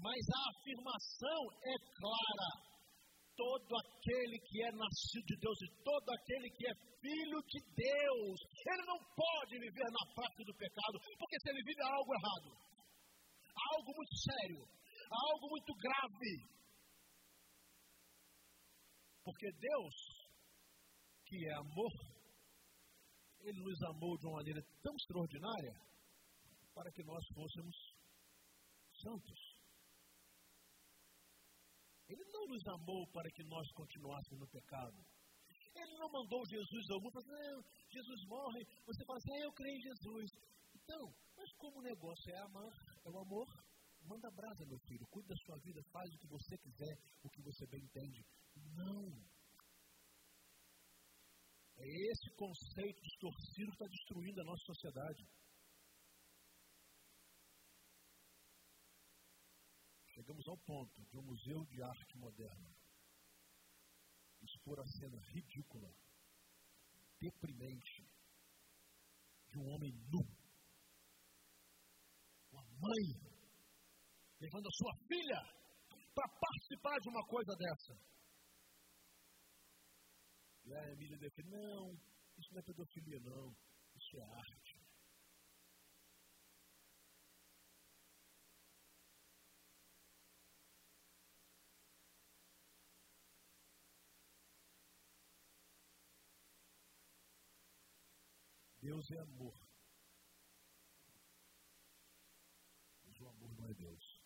Mas 0.00 0.22
a 0.28 0.42
afirmação 0.50 1.40
é 1.64 1.76
clara. 1.96 2.50
Todo 3.36 3.76
aquele 3.76 4.38
que 4.48 4.62
é 4.64 4.72
nascido 4.72 5.26
de 5.26 5.36
Deus 5.36 5.58
e 5.60 5.68
todo 5.84 6.08
aquele 6.08 6.48
que 6.56 6.66
é 6.66 6.74
filho 7.00 7.38
de 7.44 7.60
Deus, 7.76 8.38
ele 8.64 8.84
não 8.86 8.98
pode 9.12 9.58
viver 9.60 9.88
na 9.92 10.14
prática 10.14 10.44
do 10.44 10.56
pecado, 10.56 10.96
porque 11.18 11.38
se 11.40 11.50
ele 11.50 11.62
vive 11.62 11.82
algo 11.82 12.14
errado, 12.14 12.48
algo 13.76 13.90
muito 13.94 14.16
sério, 14.16 14.60
algo 15.10 15.50
muito 15.50 15.72
grave. 15.76 16.56
Porque 19.22 19.52
Deus, 19.52 19.94
que 21.26 21.36
é 21.46 21.54
amor, 21.54 21.92
ele 23.40 23.60
nos 23.60 23.82
amou 23.82 24.16
de 24.18 24.26
uma 24.26 24.36
maneira 24.36 24.62
tão 24.82 24.94
extraordinária 24.96 25.74
para 26.74 26.90
que 26.90 27.02
nós 27.04 27.24
fôssemos 27.34 27.76
santos. 29.02 29.45
Ele 32.08 32.24
não 32.32 32.46
nos 32.46 32.66
amou 32.68 33.06
para 33.12 33.30
que 33.30 33.42
nós 33.44 33.70
continuássemos 33.72 34.40
no 34.40 34.48
pecado. 34.48 35.04
Ele 35.74 35.98
não 35.98 36.08
mandou 36.10 36.46
Jesus 36.46 36.90
ao 36.90 37.00
mundo 37.00 37.12
para 37.12 37.22
Jesus 37.90 38.24
morre, 38.26 38.64
você 38.86 39.04
fala 39.04 39.18
assim, 39.18 39.32
ah, 39.34 39.44
eu 39.44 39.52
creio 39.52 39.76
em 39.76 39.82
Jesus. 39.82 40.30
Então, 40.74 41.14
mas 41.36 41.52
como 41.58 41.78
o 41.78 41.82
negócio 41.82 42.30
é 42.32 42.38
amar, 42.38 42.72
é 43.04 43.10
o 43.10 43.18
amor, 43.18 43.46
manda 44.02 44.30
brasa, 44.30 44.64
meu 44.66 44.78
filho, 44.86 45.06
cuide 45.10 45.28
da 45.28 45.36
sua 45.36 45.58
vida, 45.58 45.82
faz 45.92 46.08
o 46.14 46.18
que 46.18 46.28
você 46.28 46.56
quiser, 46.58 46.96
o 47.22 47.28
que 47.28 47.42
você 47.42 47.66
bem 47.66 47.82
entende. 47.82 48.24
Não. 48.74 49.36
É 51.78 51.86
esse 52.10 52.30
conceito 52.36 53.02
distorcido 53.02 53.70
que 53.70 53.84
está 53.84 53.86
destruindo 53.86 54.40
a 54.40 54.44
nossa 54.44 54.64
sociedade. 54.64 55.28
Chegamos 60.26 60.48
ao 60.48 60.58
ponto 60.58 61.04
de 61.06 61.18
um 61.18 61.22
museu 61.22 61.64
de 61.66 61.80
arte 61.80 62.18
moderna 62.18 62.74
expor 64.42 64.78
a 64.80 64.86
cena 64.98 65.20
ridícula, 65.32 65.88
deprimente, 67.20 68.02
de 69.48 69.58
um 69.58 69.68
homem 69.72 69.92
nu, 70.10 70.22
uma 72.50 72.62
mãe 72.62 73.04
levando 74.40 74.66
a 74.66 74.70
sua 74.72 74.94
filha 75.06 75.40
para 76.12 76.28
participar 76.28 76.98
de 77.00 77.08
uma 77.08 77.24
coisa 77.26 77.56
dessa. 77.56 77.94
E 80.64 80.74
a 80.74 80.92
Emília 80.92 81.18
defende, 81.18 81.50
não, 81.50 81.94
isso 82.36 82.52
não 82.52 82.60
é 82.60 82.62
pedofilia 82.62 83.20
não, 83.20 83.56
isso 83.94 84.16
é 84.16 84.22
arte. 84.22 84.65
Deus 98.96 99.10
é 99.10 99.18
amor. 99.18 99.54
Mas 103.04 103.20
o 103.20 103.28
amor 103.28 103.54
não 103.54 103.66
é 103.66 103.74
Deus. 103.74 104.22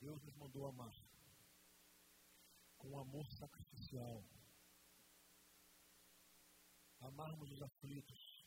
Deus 0.00 0.22
nos 0.22 0.36
mandou 0.36 0.68
amar 0.68 0.94
com 2.76 3.00
amor 3.00 3.28
sacrificial. 3.32 4.24
Amarmos 7.00 7.50
os 7.50 7.62
aflitos, 7.62 8.46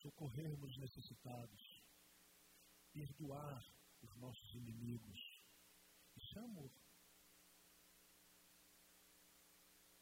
socorrermos 0.00 0.70
os 0.70 0.78
necessitados, 0.78 1.84
perdoar 2.94 3.62
os 4.00 4.16
nossos 4.16 4.54
inimigos. 4.54 5.42
Isso 6.16 6.38
é 6.38 6.42
amor. 6.42 6.72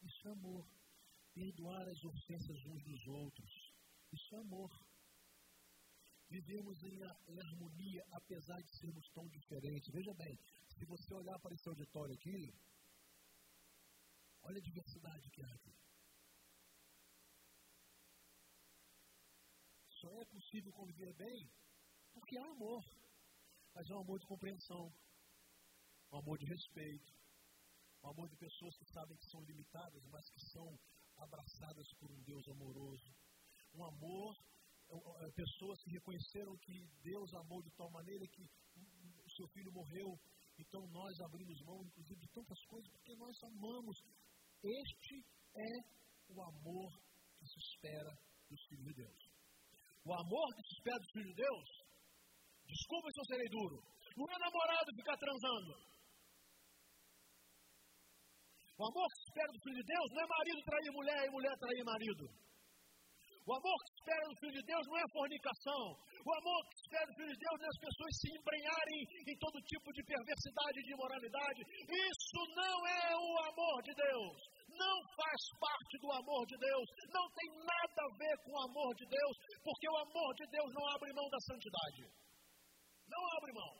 Isso 0.01 0.27
é 0.29 0.31
amor 0.31 0.76
perdoar 1.37 1.87
as 1.87 2.03
ofensas 2.03 2.65
uns 2.65 2.83
dos 2.83 3.07
outros. 3.07 3.51
Isso 4.11 4.35
é 4.35 4.39
amor. 4.39 4.71
Vivemos 6.29 6.83
em, 6.83 6.97
em 7.31 7.39
harmonia, 7.39 8.03
apesar 8.11 8.59
de 8.61 8.77
sermos 8.79 9.07
tão 9.13 9.27
diferentes. 9.29 9.93
Veja 9.93 10.13
bem, 10.15 10.35
se 10.75 10.85
você 10.85 11.13
olhar 11.13 11.39
para 11.39 11.53
esse 11.53 11.69
auditório 11.69 12.13
aqui, 12.15 12.53
olha 14.41 14.57
a 14.57 14.67
diversidade 14.69 15.29
que 15.29 15.43
há 15.43 15.53
aqui. 15.53 15.75
Só 20.01 20.09
é 20.21 20.25
possível 20.25 20.71
conviver 20.73 21.13
bem 21.13 21.51
porque 22.13 22.37
há 22.37 22.45
amor. 22.45 22.83
Mas 23.75 23.87
é 23.89 23.93
um 23.93 24.01
amor 24.01 24.19
de 24.19 24.25
compreensão, 24.25 24.91
um 26.11 26.17
amor 26.17 26.37
de 26.39 26.45
respeito, 26.45 27.13
um 28.03 28.09
amor 28.09 28.27
de 28.27 28.35
pessoas 28.37 28.75
que 28.75 28.85
sabem 28.91 29.15
que 29.17 29.29
são 29.29 29.43
limitadas, 29.43 30.03
mas 30.07 30.27
que 30.31 30.39
são 30.51 30.79
abraçadas 31.17 31.87
por 31.99 32.11
um 32.11 32.21
Deus 32.23 32.47
amoroso. 32.49 33.09
um 33.73 33.83
amor, 33.85 34.33
é, 34.89 35.31
pessoas 35.31 35.77
que 35.83 35.91
reconheceram 35.91 36.55
que 36.57 36.87
Deus 37.03 37.33
amou 37.33 37.61
de 37.61 37.71
tal 37.75 37.91
maneira 37.91 38.25
que 38.31 38.41
o 38.41 39.29
seu 39.35 39.47
filho 39.49 39.71
morreu. 39.71 40.17
Então 40.57 40.81
nós 40.89 41.13
abrimos 41.21 41.61
mão, 41.65 41.83
inclusive, 41.85 42.19
de 42.19 42.31
tantas 42.33 42.59
coisas, 42.65 42.89
porque 42.91 43.15
nós 43.15 43.35
amamos. 43.43 43.97
Este 44.63 45.15
é 45.53 45.73
o 46.33 46.41
amor 46.41 46.89
que 47.37 47.45
se 47.45 47.59
espera 47.59 48.11
dos 48.49 48.61
filhos 48.69 48.85
de 48.85 48.93
Deus. 48.93 49.21
O 50.05 50.13
amor 50.13 50.47
que 50.55 50.63
se 50.63 50.73
espera 50.79 50.97
dos 50.97 51.11
filhos 51.11 51.29
de 51.29 51.41
Deus, 51.43 51.67
desculpa 52.65 53.07
se 53.11 53.19
eu 53.19 53.25
serei 53.25 53.49
duro, 53.49 53.77
não 54.15 54.25
é 54.25 54.37
namorado 54.39 54.95
ficar 54.95 55.17
transando. 55.17 55.96
O 58.77 58.85
amor 58.85 59.07
que 59.09 59.21
espera 59.25 59.49
do 59.49 59.61
Filho 59.65 59.81
de 59.81 59.89
Deus 59.89 60.07
não 60.13 60.21
é 60.21 60.27
marido 60.29 60.61
trair 60.61 60.91
mulher 60.93 61.21
e 61.25 61.31
mulher 61.33 61.53
trair 61.57 61.83
marido. 61.83 62.25
O 63.47 63.51
amor 63.57 63.77
que 63.81 63.91
espera 63.97 64.25
do 64.27 64.37
Filho 64.37 64.53
de 64.53 64.65
Deus 64.69 64.85
não 64.85 64.97
é 65.01 65.05
fornicação. 65.17 65.83
O 65.97 66.31
amor 66.37 66.59
que 66.67 66.75
espera 66.77 67.07
do 67.09 67.15
Filho 67.17 67.33
de 67.33 67.41
Deus 67.41 67.57
não 67.57 67.65
é 67.65 67.71
as 67.73 67.81
pessoas 67.81 68.13
se 68.21 68.27
embrenharem 68.37 68.99
em 69.33 69.35
todo 69.41 69.65
tipo 69.65 69.89
de 69.97 70.03
perversidade 70.05 70.77
e 70.77 70.83
de 70.83 70.93
imoralidade. 70.93 71.61
Isso 71.89 72.41
não 72.53 72.77
é 72.85 73.07
o 73.17 73.29
amor 73.49 73.77
de 73.81 73.93
Deus. 73.97 74.37
Não 74.69 74.97
faz 75.15 75.41
parte 75.57 75.95
do 75.97 76.11
amor 76.13 76.45
de 76.45 76.57
Deus. 76.61 76.87
Não 77.09 77.25
tem 77.33 77.49
nada 77.65 77.99
a 78.05 78.13
ver 78.13 78.35
com 78.45 78.51
o 78.51 78.61
amor 78.61 78.93
de 78.93 79.05
Deus, 79.09 79.35
porque 79.63 79.89
o 79.89 79.97
amor 80.05 80.31
de 80.37 80.45
Deus 80.53 80.69
não 80.77 80.85
abre 80.93 81.17
mão 81.17 81.27
da 81.33 81.39
santidade. 81.49 82.03
Não 83.09 83.23
abre 83.41 83.51
mão. 83.57 83.73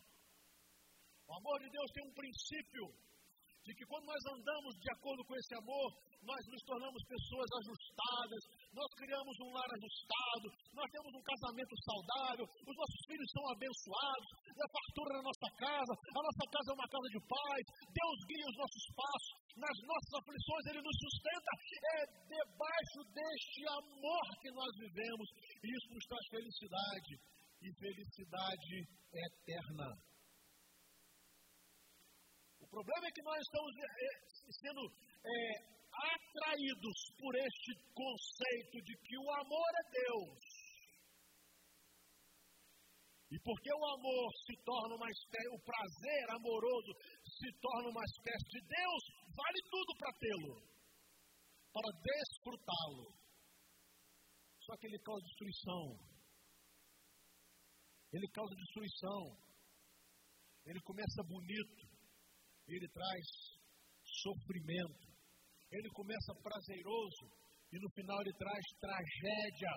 O 1.27 1.31
amor 1.37 1.59
de 1.61 1.69
Deus 1.69 1.91
tem 1.93 2.01
um 2.01 2.13
princípio 2.17 3.06
de 3.67 3.75
que 3.75 3.83
quando 3.83 4.07
nós 4.07 4.23
andamos 4.31 4.71
de 4.79 4.89
acordo 4.95 5.21
com 5.27 5.35
esse 5.35 5.53
amor, 5.59 5.89
nós 6.23 6.41
nos 6.47 6.63
tornamos 6.63 7.03
pessoas 7.03 7.49
ajustadas, 7.59 8.41
nós 8.71 8.89
criamos 8.95 9.35
um 9.43 9.51
lar 9.51 9.67
ajustado, 9.75 10.47
nós 10.71 10.87
temos 10.87 11.11
um 11.11 11.23
casamento 11.27 11.75
saudável, 11.83 12.45
os 12.47 12.75
nossos 12.79 13.01
filhos 13.11 13.29
são 13.35 13.43
abençoados, 13.51 14.29
a 14.55 14.67
fartura 14.71 15.11
na 15.19 15.23
nossa 15.27 15.49
casa, 15.59 15.93
a 15.99 16.21
nossa 16.23 16.45
casa 16.47 16.67
é 16.71 16.75
uma 16.79 16.87
casa 16.87 17.09
de 17.11 17.21
paz, 17.27 17.63
Deus 17.91 18.17
guia 18.31 18.47
os 18.47 18.57
nossos 18.63 18.85
passos, 18.95 19.31
nas 19.59 19.77
nossas 19.83 20.13
aflições 20.15 20.63
Ele 20.71 20.81
nos 20.87 20.97
sustenta, 21.03 21.51
é 21.91 21.99
debaixo 22.23 22.99
deste 23.11 23.61
amor 23.67 24.25
que 24.39 24.51
nós 24.55 24.71
vivemos, 24.79 25.27
e 25.59 25.67
isso 25.75 25.87
nos 25.91 26.05
traz 26.07 26.23
felicidade, 26.31 27.13
e 27.59 27.67
felicidade 27.83 28.75
eterna. 29.11 29.91
O 32.67 32.69
problema 32.69 33.07
é 33.07 33.11
que 33.11 33.23
nós 33.23 33.39
estamos 33.39 33.71
é, 33.79 33.87
é, 33.87 34.51
sendo 34.59 34.83
é, 35.23 35.37
atraídos 35.95 36.99
por 37.17 37.33
este 37.33 37.71
conceito 37.95 38.77
de 38.83 38.93
que 39.07 39.17
o 39.17 39.31
amor 39.31 39.71
é 39.71 39.83
Deus. 39.89 40.57
E 43.31 43.39
porque 43.39 43.71
o 43.71 43.85
amor 43.87 44.27
se 44.45 44.55
torna 44.63 44.95
uma 44.95 45.09
espécie, 45.09 45.47
o 45.47 45.63
prazer 45.63 46.25
amoroso 46.35 46.91
se 47.23 47.49
torna 47.59 47.89
uma 47.89 48.03
espécie 48.03 48.49
de 48.51 48.61
Deus, 48.67 49.03
vale 49.31 49.59
tudo 49.71 49.97
para 49.97 50.13
tê-lo, 50.19 50.55
para 51.71 51.89
desfrutá-lo. 52.03 53.15
Só 54.59 54.75
que 54.75 54.87
ele 54.87 54.99
causa 54.99 55.23
destruição. 55.23 55.83
Ele 58.11 58.27
causa 58.27 58.55
destruição. 58.55 59.47
Ele 60.65 60.81
começa 60.81 61.23
bonito, 61.23 61.86
ele 62.67 62.87
traz 62.89 63.25
sofrimento. 64.21 65.07
Ele 65.71 65.89
começa 65.89 66.33
prazeroso 66.41 67.25
e 67.71 67.79
no 67.79 67.89
final 67.91 68.21
ele 68.21 68.33
traz 68.33 68.65
tragédia 68.79 69.71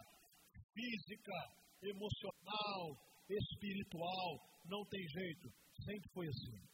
física, 0.72 1.38
emocional, 1.82 2.96
espiritual. 3.28 4.30
Não 4.64 4.84
tem 4.86 5.08
jeito, 5.08 5.48
sempre 5.84 6.10
foi 6.12 6.26
assim. 6.28 6.70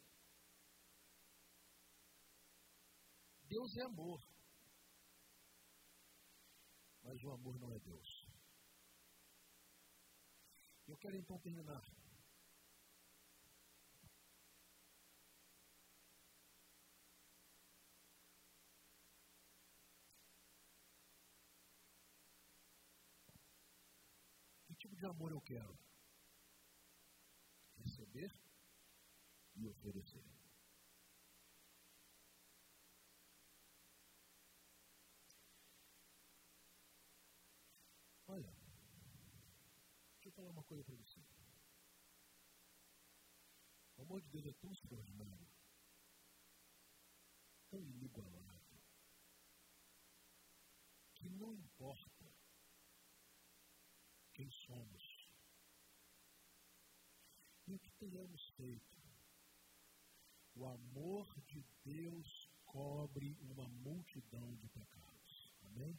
Deus 3.48 3.76
é 3.76 3.83
amor. 3.85 4.20
Mas 7.05 7.22
o 7.22 7.33
amor 7.33 7.59
não 7.61 7.72
é 7.72 7.79
Deus. 7.79 8.26
Eu 10.88 10.96
quero 10.98 11.16
então 11.16 11.38
terminar 11.40 11.81
tipo 24.87 24.95
amor 25.10 25.32
eu 25.32 25.40
quero? 25.40 25.78
Receber 27.76 28.32
e 29.54 29.66
oferecer. 29.66 30.24
Olha, 38.28 38.52
deixa 40.14 40.28
eu 40.28 40.32
falar 40.32 40.50
uma 40.50 40.64
coisa 40.64 40.82
para 40.84 40.96
você. 40.96 41.20
O 43.96 44.02
amor 44.02 44.20
de 44.20 44.28
Deus 44.28 44.46
é 44.46 44.52
tão 44.54 44.72
extraordinário, 44.72 45.48
tão 47.70 47.80
inigualável, 47.80 48.82
que 51.14 51.28
não 51.30 51.54
importa 51.54 52.15
quem 54.37 54.51
somos 54.51 55.03
e 57.66 57.75
o 57.75 57.79
que 57.79 57.90
tenhamos 57.92 58.49
feito. 58.51 58.96
O 60.55 60.66
amor 60.66 61.27
de 61.46 61.64
Deus 61.85 62.51
cobre 62.66 63.35
uma 63.40 63.66
multidão 63.68 64.55
de 64.57 64.68
pecados. 64.68 65.55
Amém? 65.62 65.99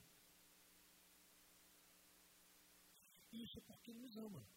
Isso 3.31 3.57
é 3.57 3.61
porque 3.63 3.91
nos 3.93 4.15
ama. 4.17 4.47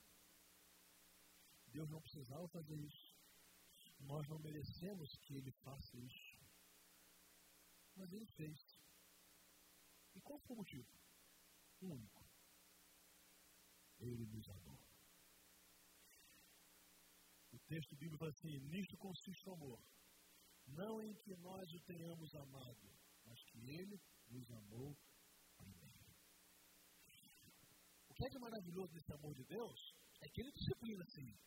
Deus 1.69 1.89
não 1.89 2.03
precisava 2.03 2.47
fazer 2.49 2.77
isso. 2.77 3.17
Nós 4.01 4.29
não 4.29 4.39
merecemos 4.39 5.11
que 5.23 5.35
Ele 5.37 5.53
faça 5.65 5.99
isso. 5.99 6.39
Mas 7.97 8.13
Ele 8.13 8.27
fez. 8.27 8.59
E 10.15 10.21
qual 10.21 10.39
foi 10.41 10.55
o 10.55 10.59
motivo? 10.59 11.01
único 11.83 12.20
ele 14.01 14.27
nos 14.27 14.49
amou. 14.49 14.79
O 17.53 17.59
texto 17.69 17.97
bíblico 17.97 18.19
fala 18.19 18.31
assim: 18.31 18.59
nisto 18.69 18.97
consiste 18.97 19.49
o 19.49 19.55
amor. 19.55 19.81
Não 20.67 21.03
em 21.03 21.15
que 21.15 21.37
nós 21.37 21.73
o 21.73 21.81
tenhamos 21.85 22.35
amado, 22.35 22.91
mas 23.27 23.43
que 23.45 23.59
ele 23.59 24.01
nos 24.29 24.51
amou 24.51 24.97
primeiro. 25.57 26.01
O 28.09 28.15
que 28.15 28.25
é 28.25 28.39
maravilhoso 28.39 28.93
nesse 28.93 29.13
amor 29.13 29.35
de 29.35 29.45
Deus 29.45 29.81
é 30.23 30.29
que 30.29 30.41
ele 30.43 30.53
disciplina 30.53 31.05
sim. 31.09 31.39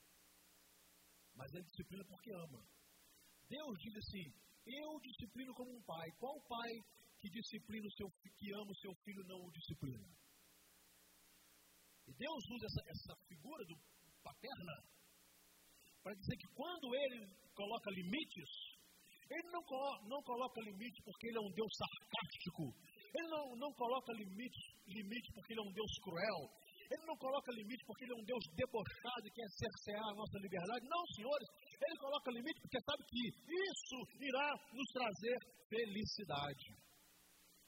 Mas 1.36 1.54
ele 1.54 1.64
disciplina 1.64 2.04
porque 2.06 2.32
ama. 2.32 2.68
Deus 3.48 3.78
diz 3.80 3.96
assim: 3.98 4.34
Eu 4.66 5.00
disciplino 5.00 5.54
como 5.54 5.78
um 5.78 5.84
pai. 5.84 6.12
Qual 6.20 6.42
pai 6.48 6.72
que 7.20 7.30
disciplina 7.30 7.88
o 7.88 7.92
seu 7.92 8.10
que 8.38 8.54
ama 8.54 8.72
o 8.72 8.82
seu 8.82 8.94
filho 9.04 9.24
não 9.26 9.40
o 9.40 9.52
disciplina? 9.52 10.23
E 12.08 12.14
Deus 12.14 12.44
usa 12.52 12.66
essa, 12.66 12.82
essa 12.90 13.14
figura 13.28 13.64
do 13.66 13.76
paterna 14.24 14.76
para 16.04 16.14
dizer 16.16 16.36
que 16.38 16.48
quando 16.54 16.96
ele 16.96 17.28
coloca 17.56 17.90
limites, 17.92 18.52
ele 19.32 19.50
não, 19.52 19.64
não 20.08 20.22
coloca 20.24 20.62
limites 20.62 21.04
porque 21.04 21.28
ele 21.28 21.38
é 21.38 21.42
um 21.42 21.54
Deus 21.56 21.72
sarcástico. 21.78 22.76
Ele 23.16 23.28
não, 23.30 23.56
não 23.56 23.72
coloca 23.74 24.12
limites 24.14 24.64
limite 24.88 25.32
porque 25.34 25.54
ele 25.54 25.62
é 25.62 25.64
um 25.70 25.74
Deus 25.74 25.94
cruel. 26.04 26.42
Ele 26.92 27.06
não 27.08 27.18
coloca 27.18 27.52
limite 27.54 27.84
porque 27.86 28.04
ele 28.04 28.14
é 28.14 28.20
um 28.20 28.26
Deus 28.26 28.44
debochado 28.54 29.26
e 29.26 29.32
quer 29.32 29.50
cercear 29.50 30.04
a 30.04 30.16
nossa 30.16 30.38
liberdade. 30.38 30.86
Não, 30.86 31.04
senhores. 31.16 31.48
Ele 31.80 31.98
coloca 31.98 32.32
limite 32.32 32.60
porque 32.62 32.80
sabe 32.84 33.02
que 33.08 33.22
isso 33.50 33.98
irá 34.20 34.48
nos 34.74 34.90
trazer 34.92 35.38
felicidade. 35.70 36.66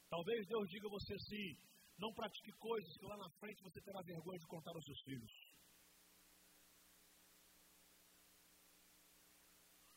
Talvez 0.09 0.45
Deus 0.45 0.65
diga 0.69 0.87
a 0.87 0.91
você 0.91 1.13
assim: 1.13 1.47
não 1.97 2.13
pratique 2.13 2.51
coisas 2.53 2.97
que 2.97 3.05
lá 3.05 3.17
na 3.17 3.29
frente 3.39 3.63
você 3.63 3.81
terá 3.81 4.01
vergonha 4.01 4.39
de 4.39 4.47
contar 4.47 4.71
aos 4.71 4.86
seus 4.86 5.01
filhos. 5.01 5.31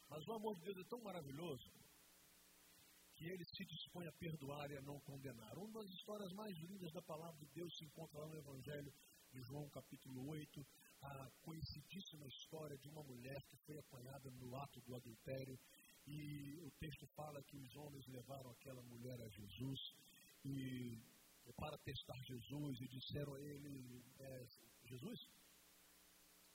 Mas 0.09 0.27
o 0.27 0.33
amor 0.33 0.57
de 0.57 0.65
Deus 0.65 0.79
é 0.79 0.89
tão 0.89 1.01
maravilhoso 1.03 1.71
que 3.15 3.25
ele 3.25 3.45
se 3.45 3.65
dispõe 3.65 4.07
a 4.07 4.13
perdoar 4.13 4.71
e 4.71 4.77
a 4.77 4.83
não 4.83 5.01
condenar. 5.01 5.59
Uma 5.59 5.83
das 5.83 5.91
histórias 5.91 6.33
mais 6.33 6.57
lindas 6.59 6.93
da 6.93 7.03
palavra 7.03 7.37
de 7.39 7.53
Deus 7.53 7.77
se 7.77 7.85
encontra 7.85 8.21
lá 8.21 8.29
no 8.29 8.39
Evangelho 8.39 8.93
de 9.33 9.41
João, 9.43 9.69
capítulo 9.71 10.29
8, 10.29 10.67
a 11.03 11.31
conhecidíssima 11.43 12.27
história 12.29 12.79
de 12.79 12.89
uma 12.89 13.03
mulher 13.03 13.43
que 13.49 13.57
foi 13.67 13.77
apanhada 13.79 14.31
no 14.31 14.57
ato 14.57 14.81
do 14.83 14.95
adultério. 14.95 15.59
E 16.07 16.57
o 16.63 16.71
texto 16.79 17.07
fala 17.09 17.43
que 17.43 17.57
os 17.57 17.77
homens 17.77 18.07
levaram 18.07 18.51
aquela 18.51 18.83
mulher 18.83 19.21
a 19.21 19.29
Jesus 19.29 19.81
e 20.45 21.03
para 21.55 21.79
testar 21.79 22.21
Jesus 22.25 22.81
e 22.81 22.89
disseram 22.89 23.35
a 23.35 23.41
ele: 23.41 24.05
é, 24.19 24.47
Jesus, 24.85 25.21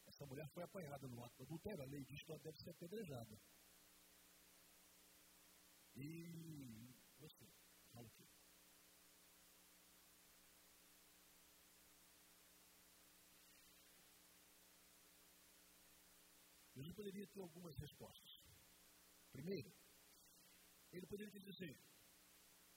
essa 0.06 0.26
mulher 0.26 0.48
foi 0.54 0.64
apanhada 0.64 1.08
no 1.08 1.24
ato 1.24 1.44
adultério, 1.44 1.82
a 1.82 1.86
lei 1.88 2.04
diz 2.06 2.24
que 2.24 2.32
ela 2.32 2.42
deve 2.42 2.58
ser 2.58 2.70
apedrejada. 2.72 3.40
E 5.96 6.94
você, 7.20 7.48
fala 7.92 8.08
o 8.08 8.12
quê? 8.12 8.28
Jesus 16.76 16.96
poderia 16.96 17.28
ter 17.28 17.42
algumas 17.42 17.76
respostas. 17.78 18.42
Primeiro, 19.32 19.72
ele 20.92 21.08
poderia 21.08 21.40
dizer: 21.40 21.80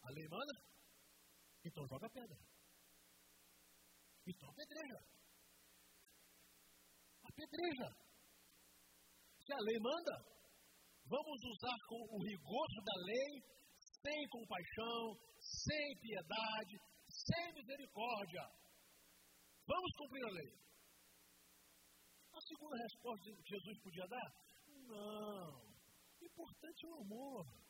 a 0.03 0.11
lei 0.11 0.29
manda, 0.29 0.53
então 1.67 1.87
joga 1.89 2.09
pedra. 2.11 2.39
Então 4.27 4.49
apedreja. 4.51 4.99
Apedreja. 7.25 7.89
Se 9.45 9.53
a 9.53 9.59
lei 9.61 9.79
manda, 9.81 10.15
vamos 11.07 11.41
usar 11.45 11.77
com 11.89 12.01
o 12.15 12.23
rigor 12.23 12.69
da 12.85 12.97
lei, 13.05 13.33
sem 13.79 14.29
compaixão, 14.29 15.15
sem 15.41 15.99
piedade, 16.01 16.75
sem 17.09 17.55
misericórdia. 17.55 18.43
Vamos 19.67 19.91
cumprir 19.97 20.25
a 20.25 20.31
lei. 20.31 20.67
A 22.33 22.41
segunda 22.41 22.77
resposta 22.77 23.25
que 23.43 23.55
Jesus 23.55 23.83
podia 23.83 24.07
dar? 24.07 24.31
Não. 24.89 25.77
O 26.21 26.25
importante 26.25 26.87
é 26.87 26.89
o 26.89 27.01
amor. 27.03 27.66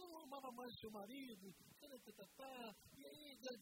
Não 0.00 0.22
amava 0.22 0.50
mais 0.52 0.72
seu 0.80 0.90
marido, 0.90 1.54
e 2.96 3.06
aí, 3.06 3.38
não, 3.42 3.60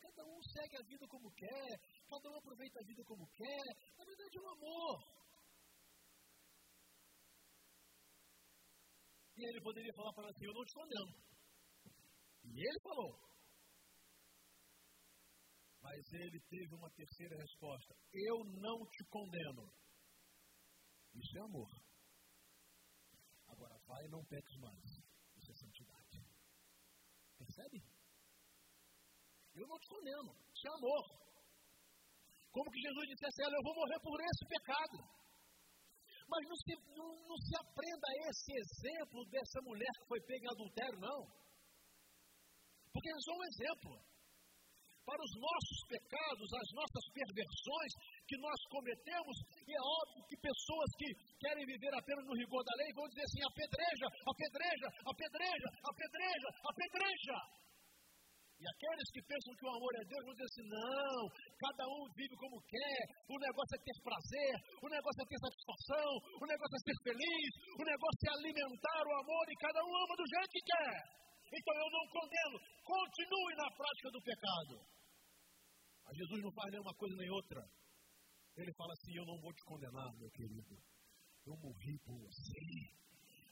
cada 0.00 0.24
um 0.24 0.42
segue 0.42 0.76
a 0.76 0.82
vida 0.86 1.06
como 1.08 1.30
quer, 1.32 1.80
cada 2.08 2.30
um 2.30 2.36
aproveita 2.36 2.80
a 2.80 2.86
vida 2.86 3.02
como 3.04 3.26
quer. 3.28 3.64
Na 3.96 4.04
verdade, 4.04 4.36
é 4.36 4.40
um 4.40 4.50
amor. 4.50 5.26
E 9.36 9.48
ele 9.48 9.60
poderia 9.60 9.92
falar 9.94 10.12
para 10.14 10.22
ela 10.24 10.32
assim: 10.32 10.46
Eu 10.46 10.54
não 10.54 10.64
te 10.64 10.72
condeno. 10.72 11.26
E 12.44 12.60
ele 12.68 12.80
falou. 12.82 13.20
Mas 15.82 16.12
ele 16.12 16.40
teve 16.48 16.74
uma 16.74 16.90
terceira 16.90 17.36
resposta: 17.36 17.94
Eu 18.12 18.44
não 18.44 18.86
te 18.86 19.04
condeno. 19.10 19.70
Isso 21.14 21.38
é 21.38 21.42
amor. 21.42 21.70
Agora 23.48 23.78
vai 23.86 24.04
e 24.04 24.08
não 24.08 24.24
peques 24.24 24.56
mais. 24.58 24.95
Percebe? 27.56 27.80
Eu 29.54 29.66
não 29.66 29.78
te 29.78 29.88
condeno. 29.88 30.30
É 30.66 30.68
amor. 30.68 31.04
Como 32.52 32.70
que 32.70 32.80
Jesus 32.80 33.08
dissesse 33.08 33.42
a 33.42 33.46
ela, 33.46 33.56
eu 33.56 33.62
vou 33.64 33.74
morrer 33.74 34.00
por 34.00 34.20
esse 34.20 34.44
pecado. 34.46 34.98
Mas 36.28 36.42
não 36.48 36.56
se, 36.56 36.74
não, 36.96 37.08
não 37.28 37.36
se 37.38 37.56
aprenda 37.56 38.06
esse 38.28 38.52
exemplo 38.52 39.24
dessa 39.30 39.60
mulher 39.62 39.92
que 40.00 40.08
foi 40.08 40.20
pega 40.20 40.44
em 40.44 40.50
adultério, 40.50 40.98
não. 41.00 41.20
Porque 42.92 43.08
é 43.08 43.20
só 43.20 43.32
um 43.32 43.44
exemplo. 43.44 44.15
Para 45.06 45.22
os 45.22 45.34
nossos 45.38 45.78
pecados, 45.86 46.48
as 46.50 46.68
nossas 46.74 47.04
perversões 47.14 47.92
que 48.26 48.36
nós 48.42 48.58
cometemos, 48.66 49.36
e 49.62 49.70
é 49.70 49.82
óbvio 50.02 50.26
que 50.26 50.36
pessoas 50.42 50.90
que 50.98 51.08
querem 51.38 51.64
viver 51.64 51.94
apenas 51.94 52.26
no 52.26 52.34
rigor 52.34 52.62
da 52.66 52.74
lei 52.74 52.90
vão 52.90 53.06
dizer 53.14 53.22
assim: 53.22 53.42
apedreja, 53.46 54.06
apedreja, 54.26 54.86
apedreja, 55.06 55.68
apedreja, 55.86 56.48
apedreja. 56.58 57.38
E 58.56 58.64
aqueles 58.64 59.08
que 59.12 59.22
pensam 59.30 59.52
que 59.54 59.66
o 59.68 59.74
amor 59.78 59.92
é 60.00 60.04
Deus 60.10 60.24
vão 60.26 60.34
dizer 60.34 60.48
assim: 60.48 60.66
não, 60.74 61.20
cada 61.54 61.84
um 61.86 62.02
vive 62.16 62.34
como 62.40 62.56
quer, 62.66 63.00
o 63.30 63.36
negócio 63.38 63.74
é 63.76 63.80
ter 63.86 63.96
prazer, 64.02 64.54
o 64.80 64.88
negócio 64.88 65.20
é 65.22 65.26
ter 65.28 65.38
satisfação, 65.38 66.08
o 66.40 66.46
negócio 66.50 66.74
é 66.74 66.80
ser 66.82 66.98
feliz, 67.04 67.50
o 67.78 67.84
negócio 67.84 68.22
é 68.26 68.32
alimentar 68.42 69.02
o 69.06 69.16
amor 69.22 69.44
e 69.54 69.60
cada 69.60 69.80
um 69.86 69.92
ama 70.02 70.14
do 70.18 70.26
jeito 70.34 70.50
que 70.50 70.66
quer. 70.66 70.98
Então 71.46 71.74
eu 71.78 71.88
não 71.94 72.04
condeno, 72.10 72.56
continue 72.82 73.54
na 73.54 73.68
prática 73.70 74.08
do 74.10 74.20
pecado. 74.24 74.95
Mas 76.06 76.16
Jesus 76.16 76.40
não 76.42 76.52
faz 76.52 76.70
nenhuma 76.70 76.94
coisa 76.94 77.16
nem 77.16 77.30
outra. 77.30 77.60
Ele 78.56 78.72
fala 78.74 78.92
assim: 78.92 79.12
Eu 79.16 79.26
não 79.26 79.40
vou 79.40 79.52
te 79.52 79.64
condenar, 79.64 80.14
meu 80.16 80.30
querido. 80.30 80.78
Eu 81.44 81.56
morri 81.58 81.98
por 82.04 82.16
você, 82.18 82.96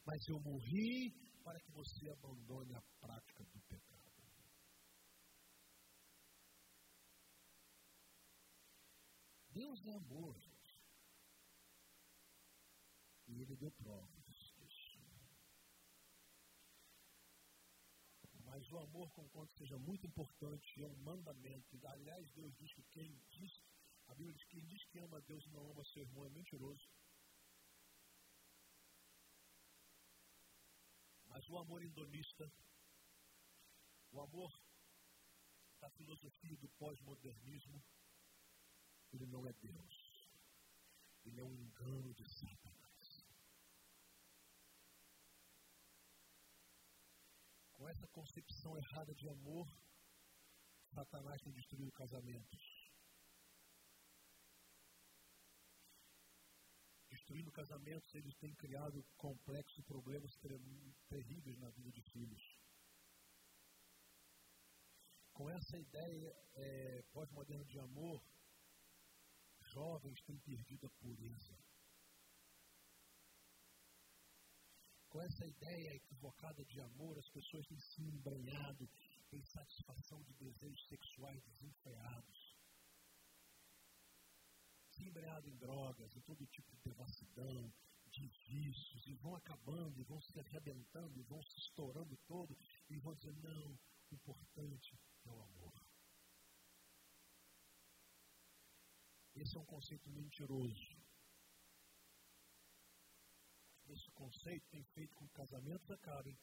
mas 0.06 0.28
eu 0.28 0.40
morri 0.40 1.10
para 1.42 1.58
que 1.60 1.72
você 1.72 2.10
abandone 2.10 2.74
a 2.74 2.82
prática 3.00 3.44
do 3.44 3.60
pecado. 3.68 4.04
Deus 9.50 9.86
é 9.86 9.92
amor. 9.92 10.36
E 13.28 13.42
Ele 13.42 13.56
deu 13.56 13.70
provas 13.72 14.24
disso. 14.24 14.98
Mas 18.74 18.82
o 18.82 18.86
amor, 18.88 19.08
conquanto 19.12 19.54
seja 19.54 19.78
muito 19.78 20.04
importante, 20.04 20.82
é 20.82 20.86
um 20.86 20.96
mandamento. 20.96 21.86
Aliás, 21.86 22.28
Deus 22.32 22.52
diz 22.56 22.72
que 22.72 22.82
quem 22.90 23.16
diz, 23.30 23.62
a 24.08 24.14
Bíblia 24.16 24.34
diz 24.34 24.44
que 24.46 24.56
quem 24.56 24.66
diz 24.66 24.84
que 24.86 24.98
ama 24.98 25.20
Deus 25.20 25.46
e 25.46 25.50
não 25.50 25.70
ama 25.70 25.84
seu 25.84 26.02
irmão 26.02 26.26
é 26.26 26.30
mentiroso. 26.30 26.88
Mas 31.26 31.48
o 31.48 31.56
amor 31.56 31.84
indonista, 31.84 32.52
o 34.10 34.20
amor 34.20 34.52
da 35.78 35.88
filosofia 35.90 36.56
do 36.56 36.68
pós-modernismo, 36.70 37.80
ele 39.12 39.26
não 39.26 39.46
é 39.46 39.52
Deus. 39.52 40.28
Ele 41.24 41.40
é 41.40 41.44
um 41.44 41.54
engano 41.54 42.12
de 42.12 42.28
Satanás. 42.28 42.73
Essa 47.94 48.08
concepção 48.08 48.76
errada 48.76 49.14
de 49.14 49.28
amor, 49.28 49.68
Satanás 50.92 51.40
tem 51.42 51.52
destruído 51.52 51.92
casamentos. 51.92 52.62
Destruindo 57.08 57.52
casamentos, 57.52 58.14
eles 58.14 58.34
têm 58.36 58.54
criado 58.56 59.02
complexos 59.16 59.84
problemas 59.84 60.36
terríveis 61.08 61.58
na 61.58 61.70
vida 61.70 61.90
de 61.92 62.02
filhos. 62.10 62.42
Com 65.32 65.48
essa 65.50 65.78
ideia 65.78 66.36
é, 66.54 67.02
pós-moderna 67.12 67.64
de 67.64 67.78
amor, 67.78 68.22
jovens 69.72 70.20
têm 70.22 70.38
perdido 70.40 70.86
a 70.86 70.90
pureza. 70.90 71.58
Com 75.14 75.22
essa 75.22 75.46
ideia 75.46 75.94
equivocada 75.94 76.64
de 76.64 76.80
amor, 76.80 77.16
as 77.16 77.28
pessoas 77.28 77.64
têm 77.68 77.78
se 77.78 78.02
embranhado 78.02 78.90
em 79.32 79.44
satisfação 79.44 80.20
de 80.24 80.34
desejos 80.34 80.88
sexuais 80.88 81.40
desenfreados. 81.44 82.56
Se 84.90 85.04
embranhado 85.04 85.48
em 85.48 85.56
drogas, 85.56 86.16
em 86.16 86.20
todo 86.22 86.44
tipo 86.48 86.68
de 86.74 86.82
devassidão, 86.82 87.72
de 88.10 88.26
vícios, 88.48 89.06
e 89.06 89.14
vão 89.14 89.36
acabando, 89.36 90.00
e 90.00 90.02
vão 90.02 90.20
se 90.20 90.36
arrebentando, 90.40 91.16
e 91.16 91.22
vão 91.22 91.40
se 91.44 91.60
estourando 91.60 92.16
todo, 92.26 92.58
e 92.90 92.98
vão 92.98 93.14
dizer, 93.14 93.36
não, 93.36 93.78
o 94.10 94.14
importante 94.16 94.98
é 95.26 95.30
o 95.30 95.42
amor. 95.44 95.80
Esse 99.36 99.56
é 99.56 99.60
um 99.60 99.66
conceito 99.66 100.10
mentiroso. 100.10 100.93
Esse 103.94 104.10
conceito 104.10 104.66
tem 104.70 104.82
feito 104.82 105.14
com 105.14 105.24
que 105.28 105.34
casamentos 105.34 105.88
acabem, 105.88 106.36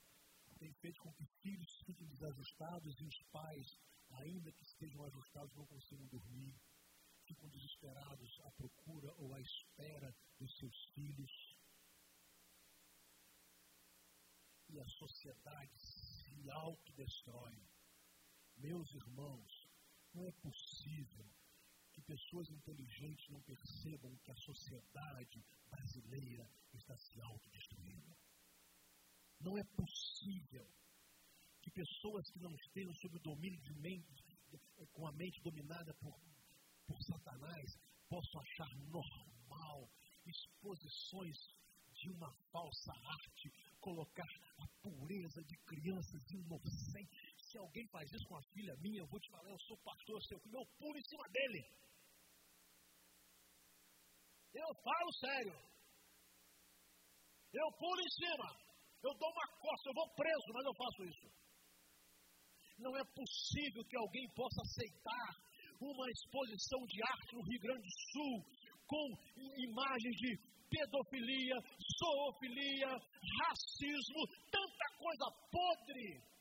tem 0.57 0.71
feito 0.75 1.01
com 1.01 1.11
que 1.11 1.25
filhos 1.41 1.81
fiquem 1.85 2.07
desajustados 2.07 2.97
e 3.01 3.03
os 3.03 3.21
pais, 3.23 3.77
ainda 4.11 4.53
que 4.53 4.63
estejam 4.63 5.03
ajustados, 5.03 5.53
não 5.57 5.65
consigam 5.65 6.07
dormir, 6.07 6.55
ficam 7.25 7.49
desesperados 7.49 8.39
à 8.45 8.51
procura 8.51 9.13
ou 9.15 9.33
à 9.33 9.41
espera 9.41 10.15
dos 10.39 10.57
seus 10.59 10.85
filhos. 10.93 11.57
E 14.69 14.79
a 14.79 14.87
sociedade 14.87 15.77
se 15.77 16.49
autodestrói. 16.51 17.67
Meus 18.55 18.93
irmãos, 18.93 19.67
não 20.13 20.25
é 20.25 20.31
possível 20.31 21.29
que 21.93 22.01
pessoas 22.01 22.49
inteligentes 22.49 23.29
não 23.29 23.41
percebam 23.41 24.15
que 24.17 24.31
a 24.31 24.35
sociedade 24.35 25.43
brasileira 25.69 26.49
está 26.73 26.97
se 26.97 27.21
autodestruindo. 27.21 28.15
Não 29.39 29.57
é 29.57 29.63
possível 29.63 30.67
que 31.61 31.71
pessoas 31.71 32.29
que 32.31 32.39
não 32.39 32.53
estejam 32.55 32.93
sob 32.95 33.15
o 33.15 33.19
domínio 33.19 33.61
de 33.61 33.73
mente, 33.75 34.37
com 34.93 35.07
a 35.07 35.11
mente 35.11 35.41
dominada 35.41 35.93
por, 35.95 36.19
por 36.87 37.01
Satanás, 37.03 37.77
possam 38.07 38.41
achar 38.41 38.75
normal 38.89 39.89
exposições 40.25 41.37
de 41.93 42.09
uma 42.09 42.31
falsa 42.51 42.91
arte, 42.91 43.51
colocar 43.79 44.29
a 44.57 44.67
pureza 44.81 45.43
de 45.43 45.57
crianças 45.65 46.21
inocentes 46.31 47.30
Se 47.51 47.57
alguém 47.57 47.85
faz 47.87 48.09
isso 48.09 48.25
com 48.29 48.37
a 48.37 48.43
filha 48.53 48.73
minha, 48.77 49.01
eu 49.01 49.07
vou 49.07 49.19
te 49.19 49.29
falar, 49.29 49.49
eu 49.49 49.59
sou 49.59 49.77
pastor, 49.83 50.23
seu 50.23 50.37
eu 50.37 50.65
pulo 50.79 50.97
em 50.97 51.03
cima 51.03 51.27
dele. 51.27 51.61
Eu 54.53 54.69
falo 54.81 55.11
sério. 55.19 55.53
Eu 57.51 57.67
pulo 57.77 57.99
em 57.99 58.09
cima. 58.09 58.47
Eu 59.03 59.13
dou 59.17 59.29
uma 59.29 59.47
costa, 59.59 59.89
eu 59.89 59.93
vou 59.93 60.15
preso, 60.15 60.47
mas 60.53 60.65
eu 60.65 60.75
faço 60.75 61.03
isso. 61.03 61.27
Não 62.79 62.95
é 62.95 63.03
possível 63.03 63.83
que 63.83 63.97
alguém 63.97 64.27
possa 64.33 64.61
aceitar 64.61 65.29
uma 65.81 66.09
exposição 66.09 66.79
de 66.85 67.03
arte 67.03 67.35
no 67.35 67.43
Rio 67.43 67.59
Grande 67.59 67.81
do 67.81 67.99
Sul 68.13 68.45
com 68.87 69.05
imagens 69.57 70.15
de 70.15 70.37
pedofilia, 70.69 71.55
zoofilia, 71.99 72.87
racismo, 72.87 74.21
tanta 74.49 74.85
coisa 74.97 75.25
podre. 75.51 76.31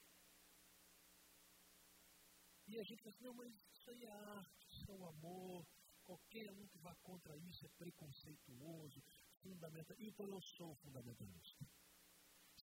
E 2.70 2.78
a 2.78 2.84
gente 2.84 3.02
pensa, 3.02 3.18
não, 3.22 3.34
mas 3.34 3.52
isso 3.52 3.90
aí 3.90 4.04
é 4.04 4.12
arte, 4.12 4.66
isso 4.70 4.92
é 4.92 4.94
o 4.94 5.08
amor. 5.08 5.66
Qualquer 6.04 6.52
um 6.52 6.68
que 6.68 6.78
vá 6.78 6.94
contra 7.02 7.36
isso 7.36 7.66
é 7.66 7.68
preconceituoso, 7.70 9.02
fundamental. 9.42 9.96
Então 9.98 10.26
eu 10.28 10.40
sou 10.56 10.76
fundamentalista. 10.76 11.66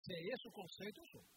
Se 0.01 0.13
é 0.13 0.33
esse 0.33 0.47
o 0.47 0.51
conceito, 0.51 1.01
eu 1.01 1.07
sou. 1.07 1.27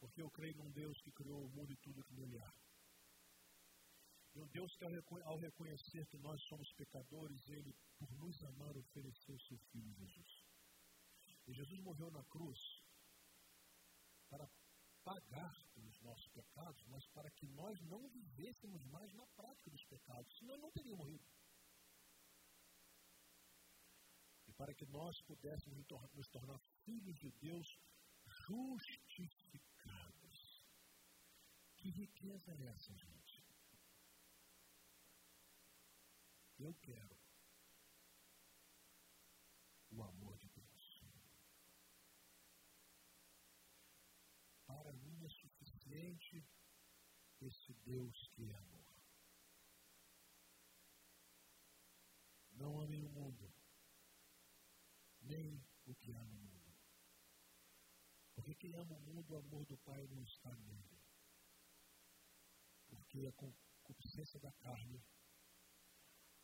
Porque 0.00 0.20
eu 0.20 0.30
creio 0.30 0.56
num 0.56 0.72
Deus 0.72 1.00
que 1.00 1.12
criou 1.12 1.46
o 1.46 1.50
mundo 1.50 1.72
e 1.72 1.76
tudo 1.76 2.02
que 2.02 2.14
nele 2.14 2.38
há. 2.42 2.52
E 4.34 4.40
um 4.40 4.48
Deus 4.48 4.76
que, 4.76 4.84
ao 4.84 5.38
reconhecer 5.38 6.06
que 6.08 6.18
nós 6.18 6.42
somos 6.48 6.68
pecadores, 6.72 7.48
Ele, 7.48 7.72
por 7.98 8.10
nos 8.14 8.42
amar, 8.42 8.76
ofereceu 8.76 9.38
seu 9.38 9.58
Filho 9.70 9.94
Jesus. 9.94 10.42
E 11.46 11.52
Jesus 11.52 11.80
morreu 11.82 12.10
na 12.10 12.24
cruz 12.24 12.58
para 14.28 14.48
pagar 15.04 15.54
pelos 15.74 16.00
nossos 16.00 16.28
pecados, 16.28 16.82
mas 16.86 17.06
para 17.08 17.30
que 17.32 17.46
nós 17.48 17.80
não 17.82 18.08
vivêssemos 18.08 18.84
mais 18.86 19.12
na 19.14 19.26
prática 19.28 19.70
dos 19.70 19.84
pecados, 19.84 20.38
senão 20.38 20.56
não 20.58 20.70
teria 20.72 20.96
morrido. 20.96 21.24
E 24.46 24.52
para 24.54 24.74
que 24.74 24.86
nós 24.86 25.20
pudéssemos 25.22 25.84
nos 26.14 26.28
tornar 26.28 26.58
filhos 26.84 27.18
de 27.18 27.30
Deus 27.32 27.66
justificados. 28.46 29.62
Que 31.76 31.90
riqueza 31.90 32.52
é 32.52 32.66
essa, 32.66 32.94
gente? 32.94 33.42
Eu 36.58 36.74
quero 36.74 37.16
o 39.90 40.02
amor 40.04 40.38
de 40.38 40.48
Deus. 40.50 41.02
Para 44.66 44.92
mim 44.92 45.24
é 45.24 45.28
suficiente 46.12 46.46
esse 47.40 47.72
Deus 47.84 48.28
que 48.28 48.44
é 48.44 48.54
amor. 48.54 48.86
Não 52.52 52.80
amem 52.80 53.02
o 53.02 53.08
mundo, 53.08 53.52
nem 55.22 55.64
o 55.86 55.94
que 55.94 56.12
há 56.12 56.24
no 56.24 56.34
mundo. 56.34 56.72
Porque 58.34 58.54
quem 58.54 58.74
ama 58.76 58.94
o 58.94 59.00
mundo, 59.00 59.32
o 59.32 59.36
amor 59.36 59.64
do 59.66 59.76
Pai 59.78 60.06
não 60.08 60.22
está 60.22 60.54
nele. 60.56 61.00
Porque 62.88 63.26
a 63.26 63.32
concupiscência 63.32 64.38
da 64.38 64.52
carne 64.52 65.02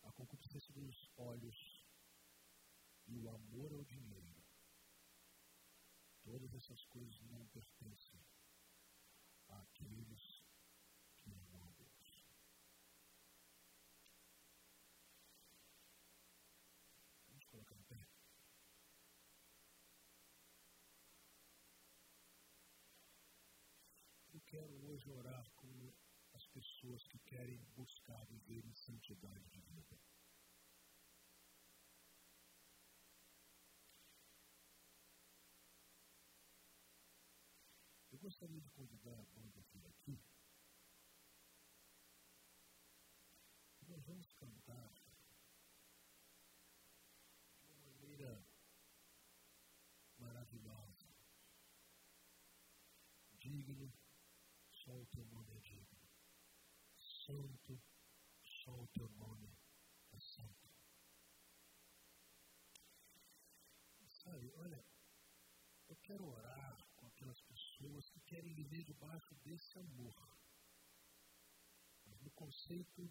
a 0.03 0.13
concupiscência 0.13 0.73
dos 0.73 1.11
olhos 1.17 1.85
e 3.07 3.19
o 3.19 3.29
amor 3.29 3.73
ao 3.73 3.85
dinheiro. 3.85 4.43
Todas 6.23 6.55
essas 6.55 6.85
coisas 6.87 7.21
não 7.23 7.47
pertencem 7.49 8.28
àqueles 9.81 10.43
que 11.23 11.31
amam 11.31 11.65
a 11.65 11.71
Deus. 11.73 12.25
Vamos 17.29 17.45
colocar 17.47 17.77
no 17.77 17.85
pé. 17.85 18.09
Eu 24.35 24.41
quero 24.47 24.87
hoje 24.87 25.11
orar 25.11 25.51
com 25.57 25.93
pessoas 26.59 27.07
que 27.07 27.19
querem 27.21 27.59
buscar 27.77 28.25
viver 28.27 28.65
em 28.65 28.75
santidade 28.75 29.49
de 29.51 29.61
vida. 29.61 29.99
Eu 38.11 38.19
gostaria 38.39 38.61
de 38.61 38.71
convidar 38.71 39.19
a 39.19 39.25
banda 39.35 39.59
aqui. 39.89 40.23
Nós 43.89 44.05
vamos 44.07 44.33
cantar 44.35 44.93
de 44.93 45.03
uma 47.67 47.81
maneira 47.81 48.47
maravilhosa. 50.19 51.09
Digno, 53.41 53.93
só 54.71 54.93
o 54.93 55.07
teu 55.07 55.25
nome 55.25 55.53
é 55.57 55.59
digno 55.59 55.99
santo, 57.27 57.83
só 58.63 58.71
o 58.71 58.87
teu 58.87 59.09
nome 59.09 59.53
é 60.13 60.21
santo. 60.21 60.71
Sabe, 64.07 64.53
olha, 64.55 64.85
eu 65.89 65.97
quero 65.97 66.25
orar 66.25 66.87
com 66.95 67.07
aquelas 67.07 67.41
pessoas 67.41 67.68
que 68.11 68.21
querem 68.21 68.55
viver 68.55 68.83
debaixo 68.85 69.35
desse 69.45 69.79
amor. 69.79 70.15
Mas 72.07 72.21
no 72.23 72.31
conceito 72.31 73.11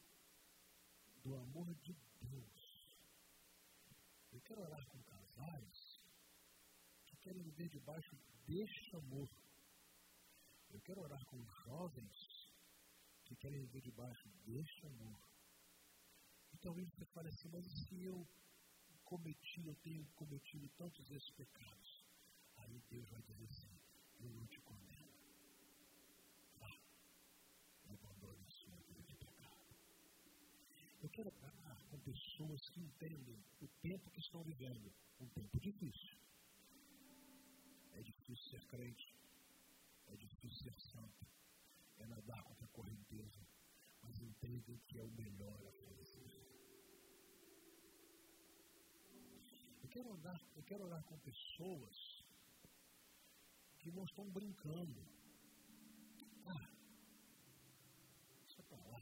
do 1.23 1.35
amor 1.35 1.73
de 1.75 1.93
Deus. 2.21 2.97
Eu 4.31 4.41
quero 4.41 4.61
orar 4.61 4.85
com 4.87 5.01
casais 5.03 5.99
que 7.05 7.17
querem 7.17 7.41
viver 7.43 7.69
debaixo 7.69 8.15
deste 8.45 8.95
amor. 8.95 9.29
Eu 10.69 10.81
quero 10.81 11.01
orar 11.01 11.25
com 11.25 11.43
jovens 11.65 12.53
que 13.25 13.35
querem 13.35 13.59
viver 13.61 13.81
debaixo 13.81 14.29
deste 14.45 14.85
amor. 14.85 15.19
E 16.53 16.57
talvez 16.57 16.87
você 16.89 17.05
fale 17.05 17.29
assim, 17.29 17.49
mas 17.49 17.65
se 17.65 18.03
eu 18.03 18.27
cometi, 19.05 19.65
eu 19.65 19.75
tenho 19.75 20.05
cometido 20.15 20.67
tantos 20.77 21.09
esses 21.11 21.29
pecados, 21.31 22.05
aí 22.57 22.81
Deus 22.89 23.09
vai 23.09 23.21
dizer 23.21 23.45
assim, 23.45 23.76
eu 24.19 24.29
não 24.31 24.45
te 24.47 24.59
condeno. 24.61 25.07
Vá, 26.59 26.79
abandone 27.89 28.43
a 28.45 28.49
sua 28.49 28.75
vida 28.87 29.01
de 29.03 29.15
pecado. 29.15 29.75
Eu 31.01 31.09
quero 31.09 31.31
falar 31.31 31.83
com 31.89 31.99
pessoas 31.99 32.69
que 32.69 32.81
entendem 32.81 33.43
o 33.61 33.67
tempo 33.81 34.09
que 34.11 34.19
estão 34.19 34.43
vivendo, 34.43 34.93
um 35.19 35.27
tempo 35.29 35.59
difícil. 35.59 36.17
É 37.93 38.01
difícil 38.01 38.45
ser 38.51 38.65
crente, 38.67 39.15
é 40.07 40.15
difícil 40.15 40.63
ser 40.63 40.79
santo, 40.91 41.25
é 41.97 42.05
nadar 42.05 42.43
contra 42.43 42.65
a 42.65 42.69
correnteza, 42.69 43.47
mas 44.03 44.21
entendem 44.21 44.77
que 44.87 44.99
é 44.99 45.03
o 45.03 45.11
melhor 45.11 45.59
a 45.65 45.71
fazer. 45.71 46.47
Eu 49.81 49.89
quero, 49.89 50.11
orar, 50.11 50.41
eu 50.55 50.63
quero 50.63 50.85
orar 50.85 51.03
com 51.05 51.17
pessoas 51.19 51.95
e 53.87 53.91
nós 53.91 54.09
estamos 54.09 54.33
brincando. 54.33 55.07
Ah, 56.45 56.69
deixa 58.45 58.63
pra 58.63 58.77
lá. 58.77 59.01